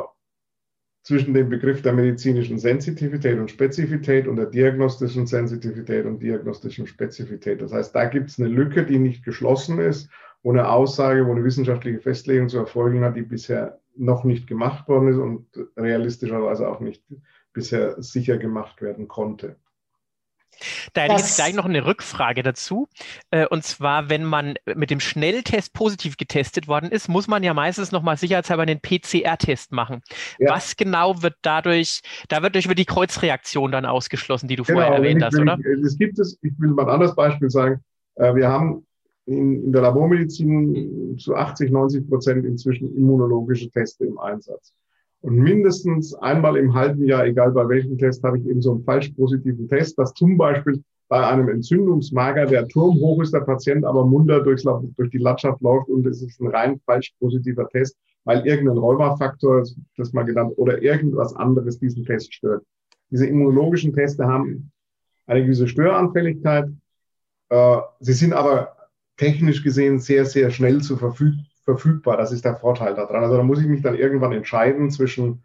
zwischen 1.08 1.34
dem 1.34 1.48
Begriff 1.48 1.82
der 1.82 1.93
medizinischen 1.93 2.60
Sensitivität 2.60 3.39
und 3.39 3.50
Spezifität 3.50 4.28
und 4.28 4.36
der 4.36 4.48
diagnostischen 4.48 5.26
Sensitivität 5.26 6.06
und 6.06 6.22
diagnostischen 6.22 6.86
Spezifität. 6.86 7.62
Das 7.62 7.72
heißt, 7.72 7.96
da 7.96 8.04
gibt 8.08 8.30
es 8.30 8.38
eine 8.38 8.50
Lücke, 8.50 8.86
die 8.86 9.00
nicht 9.00 9.24
geschlossen 9.24 9.80
ist, 9.80 10.10
wo 10.43 10.52
eine 10.52 10.67
Aussage, 10.67 11.26
wo 11.26 11.32
eine 11.32 11.46
wissenschaftliche 11.46 12.02
Festlegung 12.02 12.50
zu 12.50 12.58
erfolgen 12.58 13.06
hat, 13.06 13.15
die 13.15 13.22
bisher 13.22 13.80
noch 13.96 14.26
nicht 14.26 14.48
gemacht 14.48 14.89
worden 14.89 15.08
ist 15.08 15.17
und 15.17 15.48
realistischerweise 15.78 16.67
auch 16.67 16.82
nicht 16.82 17.02
bisher 17.54 18.02
sicher 18.04 18.38
gemacht 18.38 18.82
werden 18.82 19.08
konnte. 19.08 19.56
Da 20.94 21.02
hätte 21.02 21.16
ich 21.16 21.20
jetzt 21.20 21.36
gleich 21.36 21.54
noch 21.54 21.66
eine 21.66 21.86
Rückfrage 21.86 22.44
dazu. 22.44 22.88
Äh, 23.32 23.48
und 23.48 23.64
zwar, 23.64 24.10
wenn 24.10 24.24
man 24.24 24.56
mit 24.76 24.90
dem 24.90 25.00
Schnelltest 25.00 25.74
positiv 25.74 26.18
getestet 26.18 26.68
worden 26.68 26.90
ist, 26.90 27.08
muss 27.08 27.28
man 27.28 27.44
ja 27.44 27.54
meistens 27.54 27.92
nochmal 27.92 28.18
sicherheitshalber 28.18 28.64
einen 28.64 28.80
PCR-Test 28.80 29.72
machen. 29.72 30.02
Ja. 30.40 30.52
Was 30.56 30.76
genau 30.76 31.22
wird 31.22 31.36
dadurch, 31.42 32.02
da 32.30 32.42
wird 32.42 32.56
durch 32.56 32.66
über 32.66 32.76
die 32.76 32.86
Kreuzreaktion 32.86 33.72
dann 33.72 33.86
ausgeschlossen, 33.86 34.48
die 34.48 34.56
du 34.56 34.64
genau, 34.64 34.80
vorher 34.80 34.96
erwähnt 34.96 35.22
ich, 35.22 35.26
hast, 35.26 35.40
oder? 35.40 35.58
Ich, 35.60 35.86
es 35.86 35.98
gibt 35.98 36.20
es, 36.20 36.38
ich 36.42 36.54
will 36.58 36.70
mal 36.70 36.84
ein 36.84 36.90
anderes 36.90 37.16
Beispiel 37.16 37.50
sagen. 37.50 37.82
Äh, 38.16 38.36
wir 38.36 38.48
haben 38.48 38.86
in, 39.26 39.66
in 39.66 39.72
der 39.72 39.82
Labormedizin 39.82 41.18
zu 41.20 41.36
80, 41.36 41.72
90 41.72 42.10
Prozent 42.10 42.46
inzwischen 42.46 42.96
immunologische 42.96 43.70
Teste 43.70 44.06
im 44.06 44.18
Einsatz. 44.18 44.74
Und 45.21 45.36
mindestens 45.38 46.13
einmal 46.13 46.58
im 46.58 46.73
halben 46.73 47.03
Jahr, 47.03 47.25
egal 47.25 47.51
bei 47.51 47.67
welchem 47.67 47.97
Test, 47.97 48.23
habe 48.23 48.38
ich 48.38 48.45
eben 48.45 48.62
so 48.62 48.73
einen 48.73 48.84
falsch 48.84 49.10
positiven 49.10 49.67
Test, 49.67 49.97
dass 49.97 50.13
zum 50.13 50.38
Beispiel 50.38 50.84
bei 51.10 51.25
einem 51.25 51.49
Entzündungsmager 51.49 52.45
der 52.45 52.67
Turm 52.67 52.95
hoch 52.99 53.21
ist, 53.21 53.34
der 53.34 53.41
Patient 53.41 53.86
aber 53.86 54.06
munter 54.06 54.41
durchs, 54.41 54.63
durch 54.63 55.10
die 55.10 55.17
Landschaft 55.17 55.62
läuft 55.62 55.88
und 55.89 56.06
es 56.06 56.21
ist 56.21 56.39
ein 56.41 56.47
rein 56.47 56.80
falsch 56.86 57.13
positiver 57.19 57.67
Test, 57.69 57.97
weil 58.25 58.45
irgendein 58.45 58.77
Rheumafaktor, 58.77 59.63
das 59.95 60.13
mal 60.13 60.23
genannt, 60.23 60.53
oder 60.58 60.82
irgendwas 60.82 61.36
anderes 61.36 61.80
diesen 61.80 62.06
Test 62.06 62.34
stört. 62.34 62.63
Diese 63.10 63.25
immunologischen 63.25 63.93
Teste 63.93 64.27
haben 64.27 64.71
eine 65.27 65.43
gewisse 65.43 65.67
Störanfälligkeit. 65.67 66.69
Äh, 67.49 67.77
sie 68.01 68.13
sind 68.13 68.34
aber 68.34 68.75
technisch 69.15 69.63
gesehen 69.63 69.99
sehr, 69.99 70.25
sehr 70.25 70.51
schnell 70.51 70.82
zu 70.82 70.97
verfügen 70.97 71.47
verfügbar. 71.67 72.15
Das 72.15 72.32
ist 72.32 72.45
der 72.45 72.56
Vorteil 72.56 72.95
daran. 72.95 73.23
Also 73.23 73.36
da 73.36 73.43
muss 73.43 73.60
ich 73.60 73.67
mich 73.67 73.82
dann 73.82 73.97
irgendwann 73.97 74.32
entscheiden 74.32 74.89
zwischen, 74.89 75.43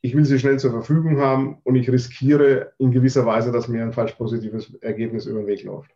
ich 0.00 0.16
will 0.16 0.24
sie 0.24 0.40
schnell 0.40 0.58
zur 0.58 0.72
Verfügung 0.72 1.20
haben 1.20 1.58
und 1.62 1.76
ich 1.76 1.88
riskiere 1.88 2.72
in 2.78 2.90
gewisser 2.90 3.24
Weise, 3.26 3.52
dass 3.52 3.68
mir 3.68 3.80
ein 3.80 3.92
falsch 3.92 4.12
positives 4.12 4.74
Ergebnis 4.80 5.26
über 5.26 5.38
den 5.38 5.46
Weg 5.46 5.62
läuft. 5.62 5.92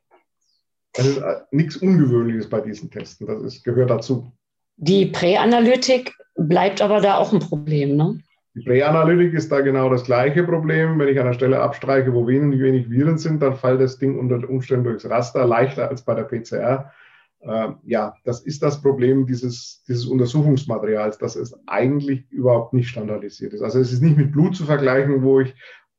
Das 0.93 1.07
ist 1.07 1.19
äh, 1.19 1.41
nichts 1.51 1.77
Ungewöhnliches 1.77 2.49
bei 2.49 2.61
diesen 2.61 2.93
Testen. 2.93 3.27
Das 3.27 3.43
ist, 3.43 3.65
gehört 3.65 3.91
dazu. 3.91 4.33
Die 4.77 5.07
Präanalytik 5.07 6.15
bleibt 6.37 6.81
aber 6.81 7.01
da 7.01 7.17
auch 7.17 7.33
ein 7.33 7.41
Problem, 7.41 7.97
ne? 7.97 8.21
Die 8.55 8.63
Präanalytik 8.63 9.35
ist 9.35 9.51
da 9.51 9.61
genau 9.63 9.91
das 9.91 10.05
gleiche 10.05 10.45
Problem. 10.45 10.99
Wenn 10.99 11.09
ich 11.09 11.19
an 11.19 11.27
einer 11.27 11.35
Stelle 11.35 11.61
abstreiche, 11.61 12.15
wo 12.15 12.27
wenig, 12.27 12.61
wenig 12.61 12.89
Viren 12.89 13.19
sind, 13.19 13.43
dann 13.43 13.57
fällt 13.57 13.81
das 13.81 13.99
Ding 13.99 14.17
unter 14.17 14.49
Umständen 14.49 14.85
durchs 14.85 15.11
Raster 15.11 15.45
leichter 15.45 15.89
als 15.89 16.03
bei 16.03 16.15
der 16.15 16.23
PCR. 16.23 16.93
Äh, 17.41 17.69
ja, 17.85 18.15
das 18.25 18.41
ist 18.41 18.63
das 18.63 18.81
Problem 18.81 19.27
dieses, 19.27 19.83
dieses 19.89 20.07
Untersuchungsmaterials, 20.07 21.19
dass 21.19 21.37
es 21.37 21.55
eigentlich 21.67 22.31
überhaupt 22.31 22.73
nicht 22.73 22.89
standardisiert 22.89 23.53
ist. 23.53 23.63
Also 23.63 23.79
es 23.79 23.93
ist 23.93 24.03
nicht 24.03 24.17
mit 24.17 24.33
Blut 24.33 24.57
zu 24.57 24.65
vergleichen, 24.65 25.23
wo 25.23 25.41
ich 25.41 25.55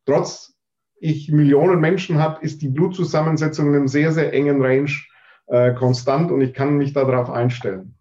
trotz 0.06 0.56
ich 1.00 1.32
Millionen 1.32 1.80
Menschen 1.80 2.18
habe, 2.18 2.44
ist 2.44 2.62
die 2.62 2.70
Blutzusammensetzung 2.70 3.68
in 3.68 3.76
einem 3.76 3.88
sehr, 3.88 4.12
sehr 4.12 4.34
engen 4.34 4.62
Range 4.62 4.92
äh, 5.48 5.74
konstant 5.74 6.32
und 6.32 6.42
ich 6.42 6.54
kann 6.54 6.78
mich 6.78 6.94
darauf 6.94 7.30
einstellen. 7.30 7.97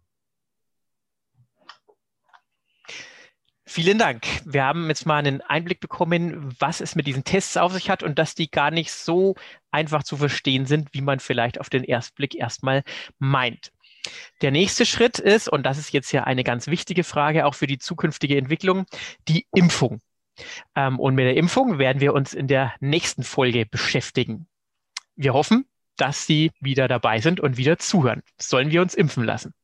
Vielen 3.68 3.98
Dank. 3.98 4.24
Wir 4.44 4.64
haben 4.64 4.88
jetzt 4.88 5.07
mal 5.07 5.18
einen 5.18 5.40
Einblick 5.40 5.81
bekommen, 5.81 6.55
was 6.61 6.81
es 6.81 6.94
mit 6.94 7.09
diesen 7.09 7.24
Tests 7.24 7.57
auf 7.57 7.72
sich 7.72 7.90
hat 7.90 8.05
und 8.05 8.16
dass 8.16 8.37
die 8.37 8.48
gar 8.48 8.70
nicht 8.70 8.92
so 8.92 9.35
einfach 9.72 10.05
zu 10.05 10.16
verstehen 10.16 10.66
sind, 10.66 10.90
wie 10.92 11.00
man 11.00 11.18
vielleicht 11.18 11.61
auf 11.61 11.68
den 11.68 11.83
Erstblick 11.83 12.37
erstmal 12.37 12.85
meint. 13.18 13.72
Der 14.40 14.52
nächste 14.52 14.87
Schritt 14.87 15.18
ist, 15.18 15.48
und 15.48 15.64
das 15.64 15.79
ist 15.79 15.92
jetzt 15.92 16.12
ja 16.12 16.24
eine 16.24 16.44
ganz 16.44 16.68
wichtige 16.68 17.02
Frage 17.02 17.44
auch 17.44 17.57
für 17.57 17.66
die 17.66 17.79
zukünftige 17.79 18.38
Entwicklung, 18.38 18.87
die 19.26 19.46
Impfung. 19.52 20.00
Ähm, 20.76 21.00
und 21.00 21.16
mit 21.16 21.24
der 21.24 21.37
Impfung 21.37 21.79
werden 21.79 22.00
wir 22.00 22.14
uns 22.14 22.35
in 22.35 22.46
der 22.46 22.72
nächsten 22.79 23.24
Folge 23.24 23.66
beschäftigen. 23.66 24.46
Wir 25.16 25.35
hoffen, 25.35 25.66
dass 25.96 26.24
Sie 26.24 26.52
wieder 26.61 26.87
dabei 26.87 27.20
sind 27.20 27.40
und 27.40 27.57
wieder 27.57 27.79
zuhören. 27.79 28.22
Sollen 28.38 28.70
wir 28.70 28.81
uns 28.81 28.94
impfen 28.94 29.24
lassen? 29.24 29.55